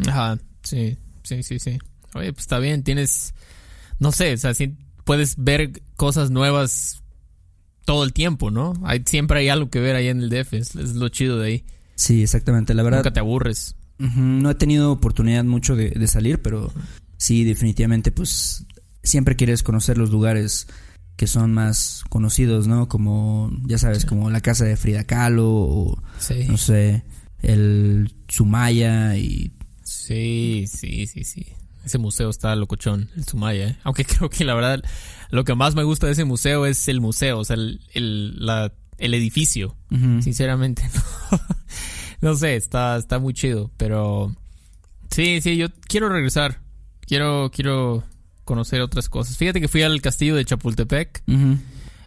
Ajá, 0.05 0.37
sí, 0.63 0.97
sí, 1.23 1.41
sí, 1.43 1.57
sí. 1.57 1.79
Oye, 2.15 2.33
pues 2.33 2.41
está 2.43 2.59
bien, 2.59 2.83
tienes, 2.83 3.33
no 3.99 4.11
sé, 4.11 4.33
o 4.33 4.37
sea, 4.37 4.53
sí 4.53 4.75
puedes 5.05 5.35
ver 5.37 5.81
cosas 5.95 6.31
nuevas 6.31 7.01
todo 7.89 8.04
el 8.04 8.13
tiempo, 8.13 8.52
¿no? 8.52 8.73
Hay, 8.84 9.02
siempre 9.04 9.39
hay 9.39 9.49
algo 9.49 9.71
que 9.71 9.80
ver 9.80 9.95
ahí 9.95 10.10
en 10.10 10.21
el 10.21 10.30
DF, 10.30 10.54
es, 10.54 10.75
lo 10.75 11.10
chido 11.10 11.39
de 11.39 11.47
ahí. 11.47 11.63
Sí, 11.95 12.21
exactamente, 12.21 12.75
la 12.75 12.84
verdad. 12.84 12.99
Nunca 12.99 13.13
te 13.13 13.19
aburres. 13.19 13.73
no 13.97 14.47
he 14.52 14.54
tenido 14.54 14.91
oportunidad 14.91 15.43
mucho 15.43 15.75
de, 15.75 15.89
de 15.89 16.08
salir, 16.08 16.39
pero 16.39 16.71
sí, 17.17 17.43
definitivamente, 17.43 18.12
pues 18.12 18.67
siempre 19.02 19.36
quieres 19.36 19.63
conocer 19.63 19.97
los 19.97 20.12
lugares 20.12 20.67
que 21.15 21.25
son 21.25 21.52
más 21.52 22.04
conocidos, 22.10 22.67
¿no? 22.67 22.88
Como, 22.88 23.49
ya 23.65 23.80
sabes, 23.80 24.06
como 24.06 24.30
la 24.30 24.41
casa 24.41 24.65
de 24.65 24.78
Frida 24.78 25.06
Kahlo 25.06 25.49
o, 25.49 26.04
no 26.47 26.58
sé, 26.60 27.04
el 27.41 28.13
Sumaya 28.28 29.17
y... 29.17 29.52
Sí, 29.84 30.65
sí, 30.67 31.08
sí, 31.08 31.23
sí. 31.23 31.47
Ese 31.85 31.97
museo 31.97 32.29
está 32.29 32.55
locochón, 32.55 33.09
el 33.15 33.25
Sumaya, 33.25 33.69
¿eh? 33.69 33.75
Aunque 33.83 34.05
creo 34.05 34.29
que 34.29 34.43
la 34.43 34.53
verdad 34.53 34.83
lo 35.31 35.43
que 35.43 35.55
más 35.55 35.75
me 35.75 35.83
gusta 35.83 36.07
de 36.07 36.13
ese 36.13 36.25
museo 36.25 36.65
es 36.65 36.87
el 36.87 37.01
museo, 37.01 37.39
o 37.39 37.45
sea, 37.45 37.55
el, 37.55 37.81
el, 37.93 38.45
la, 38.45 38.73
el 38.97 39.13
edificio. 39.13 39.75
Sinceramente, 40.21 40.83
no. 41.31 41.39
no 42.21 42.35
sé, 42.35 42.55
está, 42.55 42.97
está 42.97 43.19
muy 43.19 43.33
chido, 43.33 43.71
pero... 43.77 44.35
Sí, 45.09 45.41
sí, 45.41 45.57
yo 45.57 45.67
quiero 45.87 46.09
regresar. 46.09 46.61
Quiero, 47.01 47.49
quiero 47.51 48.03
conocer 48.43 48.81
otras 48.81 49.09
cosas. 49.09 49.37
Fíjate 49.37 49.59
que 49.59 49.67
fui 49.67 49.81
al 49.81 50.01
castillo 50.01 50.35
de 50.35 50.45
Chapultepec 50.45 51.23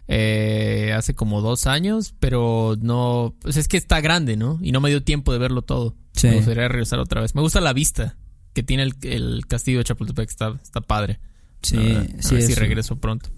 eh, 0.07 0.93
hace 0.95 1.13
como 1.13 1.41
dos 1.41 1.67
años, 1.67 2.15
pero 2.19 2.75
no, 2.79 3.35
pues 3.41 3.57
es 3.57 3.67
que 3.67 3.77
está 3.77 3.99
grande, 4.01 4.37
¿no? 4.37 4.59
Y 4.61 4.71
no 4.71 4.79
me 4.79 4.89
dio 4.89 5.03
tiempo 5.03 5.33
de 5.33 5.39
verlo 5.39 5.61
todo. 5.63 5.95
Sí. 6.13 6.27
Me 6.27 6.35
gustaría 6.37 6.67
regresar 6.67 6.99
otra 6.99 7.21
vez. 7.21 7.35
Me 7.35 7.41
gusta 7.41 7.59
la 7.59 7.73
vista 7.73 8.15
que 8.53 8.63
tiene 8.63 8.83
el, 9.01 9.45
castillo 9.47 9.79
de 9.79 9.83
Chapultepec, 9.83 10.29
está, 10.29 10.59
está 10.61 10.81
padre. 10.81 11.19
Sí, 11.61 11.77
sí. 12.19 12.41
si 12.41 12.53
regreso 12.55 12.97
pronto. 12.97 13.29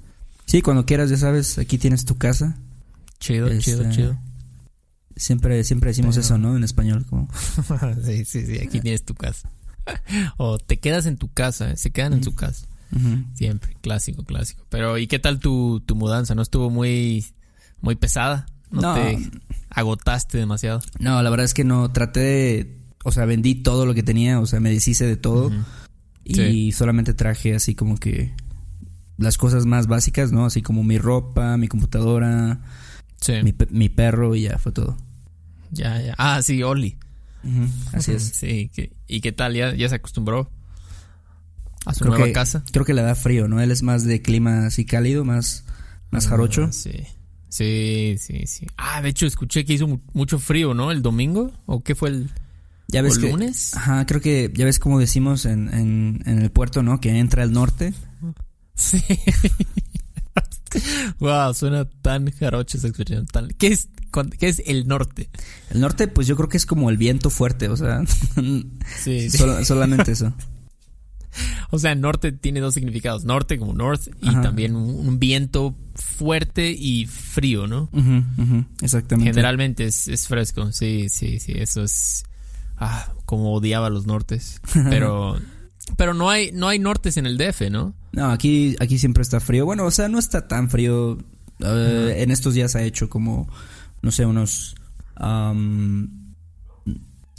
Sí, 0.46 0.62
cuando 0.62 0.86
quieras, 0.86 1.10
ya 1.10 1.18
sabes, 1.18 1.58
aquí 1.58 1.78
tienes 1.78 2.06
tu 2.06 2.18
casa. 2.18 2.58
Chido, 3.20 3.48
chido, 3.60 3.84
este, 3.84 3.96
chido. 3.96 4.18
Siempre, 5.16 5.64
siempre 5.64 5.90
decimos 5.90 6.18
eso, 6.18 6.38
¿no? 6.38 6.56
En 6.58 6.64
español, 6.64 7.06
como. 7.10 7.30
sí, 8.06 8.26
sí, 8.26 8.46
sí, 8.46 8.60
aquí 8.60 8.82
tienes 8.82 9.04
tu 9.04 9.16
casa. 9.16 9.50
o 10.38 10.58
te 10.58 10.78
quedas 10.78 11.06
en 11.06 11.18
tu 11.18 11.32
casa, 11.32 11.76
se 11.76 11.92
quedan 11.92 12.14
en 12.14 12.24
su 12.24 12.36
casa. 12.36 12.68
Siempre, 13.34 13.76
clásico, 13.82 14.24
clásico. 14.24 14.66
Pero, 14.70 14.98
¿y 14.98 15.08
qué 15.08 15.20
tal 15.20 15.40
tu, 15.40 15.82
tu 15.86 15.96
mudanza? 15.96 16.34
¿No 16.34 16.42
estuvo 16.42 16.70
muy, 16.70 17.26
muy 17.82 17.96
pesada? 17.96 18.46
¿No, 18.72 18.94
te 18.94 19.20
agotaste 19.70 20.38
demasiado? 20.38 20.82
No, 21.00 21.22
la 21.22 21.30
verdad 21.30 21.46
es 21.46 21.54
que 21.54 21.64
no. 21.64 21.92
Traté 21.92 22.20
de. 22.20 22.78
O 23.08 23.12
sea, 23.12 23.26
vendí 23.26 23.54
todo 23.54 23.86
lo 23.86 23.94
que 23.94 24.02
tenía, 24.02 24.40
o 24.40 24.48
sea, 24.48 24.60
me 24.60 24.72
deshice 24.72 25.06
de 25.06 25.16
todo. 25.16 25.52
Y 26.24 26.72
solamente 26.72 27.14
traje 27.14 27.54
así 27.54 27.76
como 27.76 27.98
que. 27.98 28.34
Las 29.18 29.38
cosas 29.38 29.66
más 29.66 29.88
básicas, 29.88 30.34
¿no? 30.34 30.44
Así 30.46 30.62
como 30.62 30.84
mi 30.84 30.98
ropa, 30.98 31.56
mi 31.56 31.70
computadora, 31.70 32.60
mi, 33.70 33.90
perro 33.90 34.36
y 34.36 34.42
ya 34.42 34.58
fue 34.58 34.72
todo. 34.72 34.98
Ya, 35.72 36.02
ya. 36.02 36.16
Ah, 36.18 36.42
sí, 36.42 36.64
Oli. 36.64 36.98
Así 37.94 38.12
es. 38.12 38.24
Sí, 38.24 38.72
¿y 39.08 39.22
qué 39.22 39.32
tal? 39.32 39.54
¿Ya, 39.54 39.74
¿Ya 39.74 39.88
se 39.88 39.96
acostumbró? 39.96 40.50
a 41.86 41.94
su 41.94 42.06
nueva 42.06 42.32
casa. 42.32 42.64
Creo 42.72 42.86
que 42.86 42.94
le 42.94 43.04
da 43.04 43.14
frío, 43.14 43.48
¿no? 43.48 43.62
Él 43.62 43.72
es 43.72 43.84
más 43.84 44.04
de 44.04 44.22
clima 44.22 44.66
así 44.66 44.86
cálido, 44.86 45.24
más, 45.24 45.66
más 46.10 46.26
ah, 46.26 46.30
jarocho. 46.32 46.72
Sí. 46.72 47.06
Sí, 47.50 48.16
sí, 48.20 48.48
sí. 48.48 48.66
Ah, 48.76 49.02
de 49.02 49.10
hecho, 49.10 49.28
escuché 49.28 49.64
que 49.64 49.74
hizo 49.74 50.02
mucho 50.14 50.40
frío, 50.40 50.74
¿no? 50.74 50.92
¿El 50.92 51.02
domingo? 51.02 51.54
¿O 51.68 51.84
qué 51.84 51.96
fue 51.96 52.10
el, 52.10 52.30
¿Ya 52.88 53.02
ves 53.02 53.18
que, 53.18 53.32
lunes? 53.32 53.76
Ajá, 53.76 54.06
creo 54.06 54.22
que 54.22 54.52
ya 54.54 54.66
ves 54.66 54.80
como 54.80 55.00
decimos 55.00 55.46
en, 55.46 55.74
en, 55.74 56.24
en 56.26 56.42
el 56.42 56.52
puerto, 56.52 56.84
¿no? 56.84 57.00
Que 57.00 57.18
entra 57.18 57.44
el 57.44 57.52
norte. 57.52 57.94
Sí. 58.76 59.04
wow, 61.20 61.54
suena 61.54 61.86
tan 61.86 62.32
jarocho 62.32 62.78
esa 62.78 62.88
expresión. 62.88 63.26
¿Qué, 63.58 63.68
es, 63.68 63.90
¿Qué 64.40 64.48
es 64.48 64.62
el 64.66 64.88
norte? 64.88 65.30
El 65.70 65.82
norte, 65.82 66.08
pues 66.08 66.28
yo 66.28 66.36
creo 66.36 66.50
que 66.50 66.58
es 66.58 66.66
como 66.66 66.90
el 66.90 66.98
viento 66.98 67.30
fuerte, 67.30 67.70
o 67.70 67.78
sea. 67.78 68.04
sí, 69.04 69.30
solamente 69.30 70.12
eso. 70.12 70.34
O 71.70 71.80
sea, 71.80 71.96
norte 71.96 72.32
tiene 72.32 72.62
dos 72.62 72.76
significados. 72.76 73.26
Norte 73.26 73.60
como 73.60 73.74
north 73.74 74.08
y 74.22 74.32
también 74.36 74.74
un, 74.76 75.20
viento 75.20 75.76
fuerte 75.94 76.72
y 76.72 77.08
frío, 77.08 77.68
¿no? 77.68 77.90
Exactamente. 78.82 79.32
Generalmente 79.32 79.86
es, 79.86 80.28
fresco. 80.30 80.72
Sí, 80.72 81.10
sí, 81.10 81.40
sí. 81.40 81.52
Eso 81.58 81.84
es... 81.84 82.24
Ah, 82.78 83.14
como 83.26 83.54
odiaba 83.54 83.90
los 83.90 84.06
nortes. 84.06 84.62
Pero... 84.90 85.40
Pero 85.98 86.16
no 86.16 86.32
hay, 86.32 86.52
no 86.52 86.68
hay 86.68 86.80
nortes 86.80 87.16
en 87.18 87.28
el 87.28 87.38
DF, 87.38 87.70
¿no? 87.70 87.94
No, 88.12 88.32
aquí, 88.32 88.76
aquí 88.80 88.98
siempre 88.98 89.22
está 89.22 89.40
frío. 89.40 89.66
Bueno, 89.66 89.86
o 89.86 89.92
sea, 89.92 90.08
no 90.08 90.18
está 90.18 90.48
tan 90.48 90.68
frío. 90.68 91.20
Eh, 91.60 92.16
en 92.18 92.32
estos 92.32 92.56
días 92.56 92.76
ha 92.76 92.82
hecho 92.82 93.08
como, 93.08 93.48
no 94.02 94.10
sé, 94.10 94.26
unos 94.26 94.76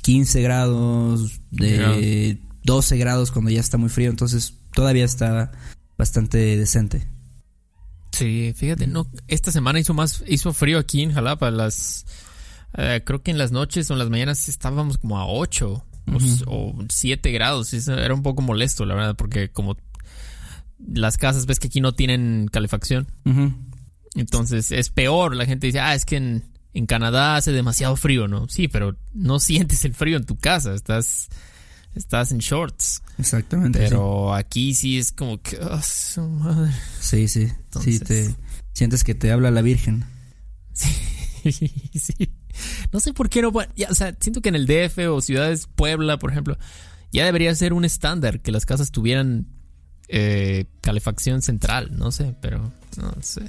15 0.03 0.43
grados 0.43 1.41
de 1.51 2.39
12 2.63 2.97
grados 2.97 3.33
cuando 3.33 3.51
ya 3.51 3.61
está 3.61 3.79
muy 3.79 3.89
frío, 3.89 4.11
entonces 4.11 4.55
todavía 4.73 5.05
está 5.05 5.53
bastante 5.99 6.39
decente. 6.57 7.09
Sí, 8.13 8.55
fíjate, 8.57 8.87
no, 8.87 9.07
esta 9.29 9.53
semana 9.53 9.79
hizo 9.79 9.95
más, 9.95 10.25
hizo 10.27 10.53
frío 10.53 10.79
aquí 10.79 11.03
en 11.03 11.13
Jalapa, 11.13 11.51
las, 11.51 12.07
eh, 12.77 13.03
creo 13.05 13.23
que 13.23 13.31
en 13.31 13.39
las 13.39 13.53
noches 13.53 13.91
o 13.91 13.95
en 13.95 13.99
las 13.99 14.11
mañanas 14.11 14.49
estábamos 14.49 14.99
como 14.99 15.19
a 15.19 15.27
8 15.27 15.85
o, 16.47 16.85
7 16.89 17.31
grados, 17.33 17.73
era 17.89 18.15
un 18.15 18.23
poco 18.23 18.43
molesto, 18.43 18.85
la 18.85 18.95
verdad, 18.95 19.17
porque 19.17 19.51
como 19.51 19.77
las 20.79 21.17
casas, 21.17 21.47
ves 21.47 21.59
que 21.59 21.69
aquí 21.69 21.81
no 21.81 21.95
tienen 21.95 22.49
calefacción, 22.53 23.09
entonces 24.15 24.71
es 24.71 24.91
peor, 24.91 25.35
la 25.35 25.47
gente 25.47 25.67
dice, 25.67 25.81
ah, 25.81 25.95
es 25.95 26.05
que 26.05 26.17
en, 26.17 26.45
en 26.75 26.87
Canadá 26.87 27.37
hace 27.37 27.53
demasiado 27.53 27.97
frío, 27.97 28.29
¿no? 28.29 28.49
Sí, 28.49 28.69
pero 28.69 28.97
no 29.13 29.39
sientes 29.41 29.85
el 29.85 29.95
frío 29.95 30.17
en 30.17 30.25
tu 30.25 30.37
casa, 30.37 30.75
estás 30.75 31.29
estás 31.97 32.31
en 32.31 32.39
shorts. 32.39 33.03
Exactamente. 33.19 33.79
Pero 33.79 34.35
aquí 34.35 34.75
sí 34.75 34.99
es 34.99 35.13
como 35.13 35.41
que. 35.41 35.59
Oh, 35.59 35.81
Sí, 37.01 37.27
sí. 37.27 37.49
Sí, 37.81 37.99
te 37.99 38.35
sientes 38.73 39.03
que 39.03 39.15
te 39.15 39.33
habla 39.33 39.51
la 39.51 39.63
Virgen. 39.63 40.05
Sí, 41.49 41.71
sí. 41.95 42.29
No 42.93 43.01
sé 43.01 43.13
por 43.13 43.29
qué 43.29 43.43
no. 43.43 43.49
o 43.49 43.95
sea, 43.95 44.15
siento 44.21 44.41
que 44.41 44.49
en 44.49 44.55
el 44.55 44.67
DF 44.67 44.99
o 45.11 45.21
ciudades, 45.21 45.69
Puebla, 45.75 46.19
por 46.19 46.31
ejemplo, 46.31 46.57
ya 47.13 47.25
debería 47.25 47.55
ser 47.55 47.73
un 47.73 47.85
estándar 47.85 48.41
que 48.41 48.53
las 48.53 48.67
casas 48.67 48.91
tuvieran 48.91 49.47
eh, 50.09 50.67
calefacción 50.81 51.43
central. 51.43 51.97
No 51.97 52.13
sé, 52.13 52.35
pero 52.41 52.73
no 52.97 53.15
sé. 53.21 53.43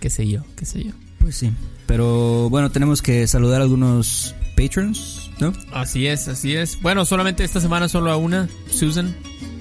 Qué 0.00 0.10
sé 0.10 0.26
yo, 0.28 0.42
qué 0.56 0.64
sé 0.64 0.84
yo. 0.84 0.92
Pues 1.18 1.36
sí. 1.36 1.52
Pero 1.86 2.48
bueno, 2.48 2.70
tenemos 2.70 3.02
que 3.02 3.26
saludar 3.26 3.60
a 3.60 3.64
algunos 3.64 4.34
patrons, 4.56 5.30
¿no? 5.38 5.52
Así 5.72 6.06
es, 6.06 6.28
así 6.28 6.56
es. 6.56 6.80
Bueno, 6.80 7.04
solamente 7.04 7.44
esta 7.44 7.60
semana 7.60 7.88
solo 7.88 8.10
a 8.10 8.16
una, 8.16 8.48
Susan. 8.70 9.14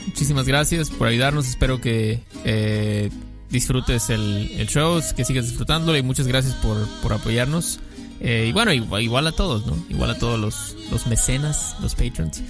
Muchísimas 0.06 0.48
gracias 0.48 0.90
por 0.90 1.08
ayudarnos. 1.08 1.48
Espero 1.48 1.82
que 1.82 2.24
eh, 2.46 3.10
disfrutes 3.50 4.10
el, 4.10 4.68
show, 4.68 5.02
que 5.16 5.26
sigas 5.26 5.48
disfrutándolo 5.48 5.98
y 5.98 6.04
muchas 6.04 6.28
gracias 6.28 6.56
por, 6.56 7.14
apoyarnos. 7.14 7.80
Eh, 8.22 8.48
y 8.50 8.52
bueno, 8.52 8.74
igual, 8.74 9.28
a 9.28 9.32
todos, 9.32 9.66
¿no? 9.66 9.78
Igual 9.90 10.12
a 10.12 10.18
todos 10.18 10.40
los, 10.40 10.76
los 10.92 11.08
mecenas, 11.08 11.76
los 11.82 11.96
patrons. 11.96 12.42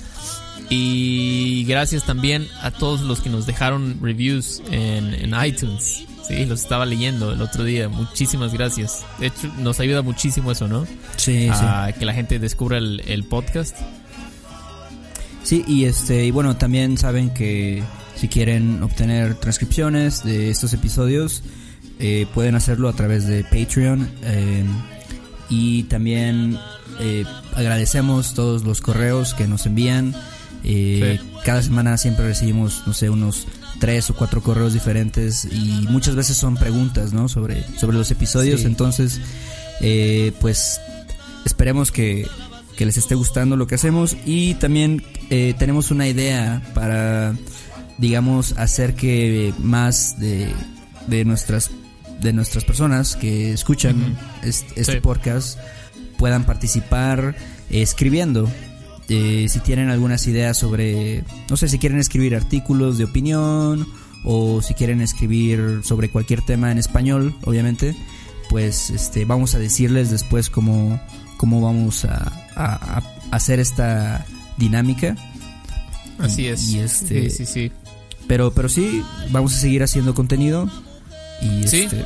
Y 0.69 1.65
gracias 1.67 2.03
también 2.03 2.47
a 2.61 2.71
todos 2.71 3.01
los 3.01 3.21
que 3.21 3.29
nos 3.29 3.45
dejaron 3.45 3.99
reviews 4.01 4.61
en, 4.71 5.13
en 5.13 5.33
iTunes. 5.45 6.05
Sí, 6.29 6.45
los 6.45 6.61
estaba 6.61 6.85
leyendo 6.85 7.33
el 7.33 7.41
otro 7.41 7.63
día. 7.63 7.89
Muchísimas 7.89 8.53
gracias. 8.53 9.03
De 9.17 9.27
hecho, 9.27 9.51
nos 9.57 9.79
ayuda 9.79 10.03
muchísimo 10.03 10.51
eso, 10.51 10.67
¿no? 10.67 10.85
Sí, 11.17 11.49
a 11.51 11.91
que 11.97 12.05
la 12.05 12.13
gente 12.13 12.37
descubra 12.37 12.77
el, 12.77 13.25
podcast. 13.27 13.75
Sí, 15.43 15.63
y 15.67 15.85
este, 15.85 16.25
y 16.25 16.31
bueno, 16.31 16.55
también 16.55 16.99
saben 16.99 17.33
que 17.33 17.81
si 18.15 18.27
quieren 18.27 18.83
obtener 18.83 19.33
transcripciones 19.35 20.23
de 20.23 20.51
estos 20.51 20.71
episodios, 20.73 21.41
eh, 21.97 22.27
pueden 22.35 22.53
hacerlo 22.53 22.89
a 22.89 22.93
través 22.93 23.25
de 23.25 23.43
Patreon. 23.43 24.07
Eh, 24.21 24.63
y 25.49 25.83
también 25.83 26.57
eh, 26.99 27.25
agradecemos 27.55 28.33
todos 28.33 28.63
los 28.63 28.81
correos 28.81 29.33
que 29.33 29.47
nos 29.47 29.65
envían. 29.65 30.15
Cada 31.43 31.63
semana 31.63 31.97
siempre 31.97 32.27
recibimos, 32.27 32.83
no 32.85 32.93
sé, 32.93 33.09
unos 33.09 33.47
tres 33.79 34.09
o 34.09 34.15
cuatro 34.15 34.41
correos 34.41 34.73
diferentes 34.73 35.45
y 35.45 35.87
muchas 35.89 36.15
veces 36.15 36.37
son 36.37 36.55
preguntas, 36.55 37.13
¿no? 37.13 37.29
Sobre, 37.29 37.63
sobre 37.77 37.97
los 37.97 38.11
episodios. 38.11 38.65
Entonces, 38.65 39.19
eh, 39.81 40.33
pues 40.39 40.79
esperemos 41.45 41.91
que, 41.91 42.27
les 42.77 42.95
esté 42.95 43.13
gustando 43.13 43.57
lo 43.57 43.67
que 43.67 43.75
hacemos 43.75 44.15
y 44.25 44.53
también 44.53 45.03
eh, 45.29 45.53
tenemos 45.59 45.91
una 45.91 46.07
idea 46.07 46.61
para, 46.73 47.35
digamos, 47.97 48.53
hacer 48.53 48.95
que 48.95 49.53
más 49.59 50.17
de, 50.17 50.49
de 51.07 51.25
nuestras 51.25 51.71
de 52.21 52.33
nuestras 52.33 52.65
personas 52.65 53.15
que 53.15 53.53
escuchan 53.53 54.17
este, 54.43 55.01
podcast 55.01 55.59
puedan 56.17 56.45
participar 56.45 57.35
escribiendo 57.69 58.49
eh, 59.09 59.47
si 59.49 59.59
tienen 59.59 59.89
algunas 59.89 60.27
ideas 60.27 60.55
sobre, 60.57 61.23
no 61.49 61.57
sé, 61.57 61.67
si 61.67 61.79
quieren 61.79 61.97
escribir 61.97 62.35
artículos 62.35 62.99
de 62.99 63.05
opinión 63.05 63.87
o 64.23 64.61
si 64.61 64.75
quieren 64.75 65.01
escribir 65.01 65.81
sobre 65.83 66.09
cualquier 66.09 66.43
tema 66.43 66.71
en 66.71 66.77
español, 66.77 67.35
obviamente, 67.43 67.95
pues 68.49 68.91
este, 68.91 69.25
vamos 69.25 69.55
a 69.55 69.59
decirles 69.59 70.11
después 70.11 70.51
cómo, 70.51 71.01
cómo 71.37 71.61
vamos 71.61 72.05
a, 72.05 73.01
hacer 73.31 73.59
esta 73.59 74.25
dinámica. 74.57 75.15
Así 76.19 76.47
es. 76.47 76.69
Y 76.69 76.79
este, 76.79 77.29
sí, 77.29 77.37
sí, 77.37 77.45
sí. 77.45 77.71
Pero, 78.27 78.51
pero 78.51 78.69
sí, 78.69 79.03
vamos 79.31 79.55
a 79.55 79.57
seguir 79.57 79.81
haciendo 79.81 80.13
contenido. 80.13 80.69
Y, 81.41 81.67
sí. 81.67 81.83
Este, 81.83 82.05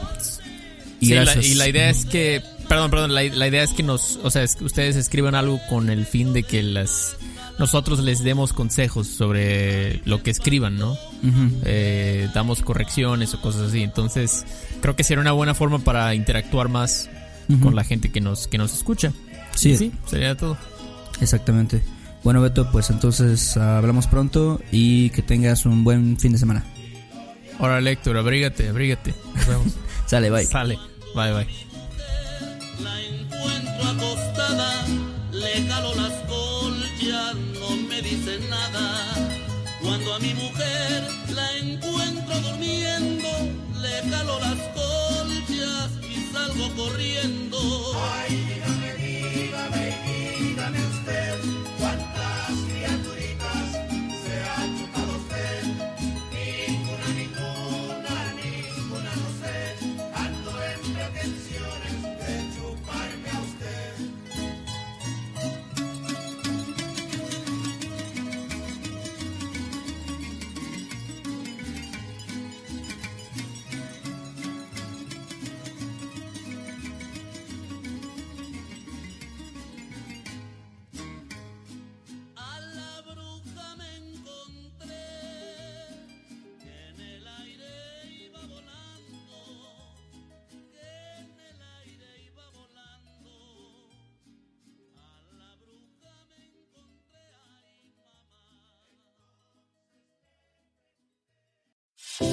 y, 0.99 1.13
la, 1.13 1.35
y 1.35 1.55
la 1.55 1.67
idea 1.67 1.89
es 1.89 2.05
que 2.05 2.41
Perdón, 2.67 2.91
perdón, 2.91 3.13
la, 3.13 3.23
idea 3.23 3.63
es 3.63 3.71
que 3.71 3.83
nos, 3.83 4.19
o 4.23 4.31
sea, 4.31 4.45
que 4.47 4.63
ustedes 4.63 4.95
escriban 4.95 5.35
algo 5.35 5.59
con 5.69 5.89
el 5.89 6.05
fin 6.05 6.33
de 6.33 6.43
que 6.43 6.63
las 6.63 7.17
nosotros 7.59 7.99
les 7.99 8.23
demos 8.23 8.51
consejos 8.51 9.07
sobre 9.07 10.01
lo 10.05 10.23
que 10.23 10.31
escriban, 10.31 10.77
¿no? 10.77 10.97
Eh, 11.65 12.29
damos 12.33 12.61
correcciones 12.61 13.33
o 13.33 13.41
cosas 13.41 13.69
así. 13.69 13.83
Entonces, 13.83 14.45
creo 14.81 14.95
que 14.95 15.03
sería 15.03 15.21
una 15.21 15.33
buena 15.33 15.53
forma 15.53 15.79
para 15.79 16.15
interactuar 16.15 16.69
más 16.69 17.09
con 17.61 17.75
la 17.75 17.83
gente 17.83 18.11
que 18.11 18.21
nos, 18.21 18.47
que 18.47 18.57
nos 18.57 18.73
escucha. 18.73 19.13
Sí. 19.55 19.77
sí, 19.77 19.91
sería 20.07 20.35
todo. 20.35 20.57
Exactamente. 21.21 21.83
Bueno, 22.23 22.41
Beto, 22.41 22.71
pues 22.71 22.89
entonces 22.89 23.55
hablamos 23.57 24.07
pronto 24.07 24.59
y 24.71 25.11
que 25.11 25.21
tengas 25.21 25.65
un 25.65 25.83
buen 25.83 26.17
fin 26.17 26.31
de 26.31 26.39
semana. 26.39 26.63
Ahora, 27.59 27.79
Héctor, 27.79 28.17
abrígate, 28.17 28.69
abrígate. 28.69 29.13
Nos 29.35 29.47
vemos. 29.47 29.67
Sale, 30.05 30.29
bye. 30.29 30.45
Sale, 30.45 30.77
bye, 31.15 31.31
bye. 31.31 31.47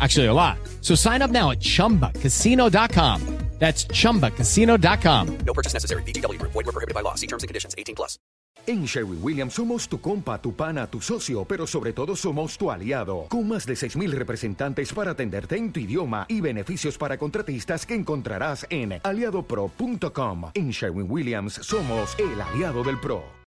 Actually, 0.00 0.26
a 0.26 0.32
lot. 0.32 0.58
So 0.80 0.94
sign 0.94 1.22
up 1.22 1.30
now 1.30 1.50
at 1.50 1.60
chumbacasino.com. 1.60 3.40
That's 3.60 3.84
chumbacasino.com. 3.84 5.38
No 5.44 5.52
purchase 5.52 5.74
necessary. 5.74 6.02
BGW. 6.04 6.40
Void 6.40 6.64
were 6.64 6.72
prohibited 6.72 6.94
by 6.94 7.02
law. 7.02 7.14
See 7.14 7.26
terms 7.26 7.42
and 7.42 7.48
conditions 7.48 7.74
18 7.76 7.94
plus. 7.94 8.18
En 8.66 8.86
Sherwin 8.86 9.18
Williams 9.22 9.54
somos 9.54 9.88
tu 9.88 10.00
compa, 10.00 10.40
tu 10.40 10.54
pana, 10.54 10.86
tu 10.86 11.00
socio, 11.00 11.44
pero 11.44 11.66
sobre 11.66 11.92
todo 11.92 12.14
somos 12.16 12.56
tu 12.56 12.70
aliado. 12.70 13.26
Con 13.28 13.48
más 13.48 13.66
de 13.66 13.74
6.000 13.74 14.10
representantes 14.12 14.92
para 14.92 15.12
atenderte 15.12 15.56
en 15.56 15.72
tu 15.72 15.80
idioma 15.80 16.24
y 16.28 16.40
beneficios 16.40 16.96
para 16.96 17.18
contratistas 17.18 17.84
que 17.84 17.94
encontrarás 17.94 18.66
en 18.70 19.00
aliadopro.com. 19.02 20.50
En 20.54 20.70
Sherwin 20.70 21.10
Williams 21.10 21.54
somos 21.54 22.16
el 22.18 22.40
aliado 22.40 22.82
del 22.82 22.98
pro. 23.00 23.39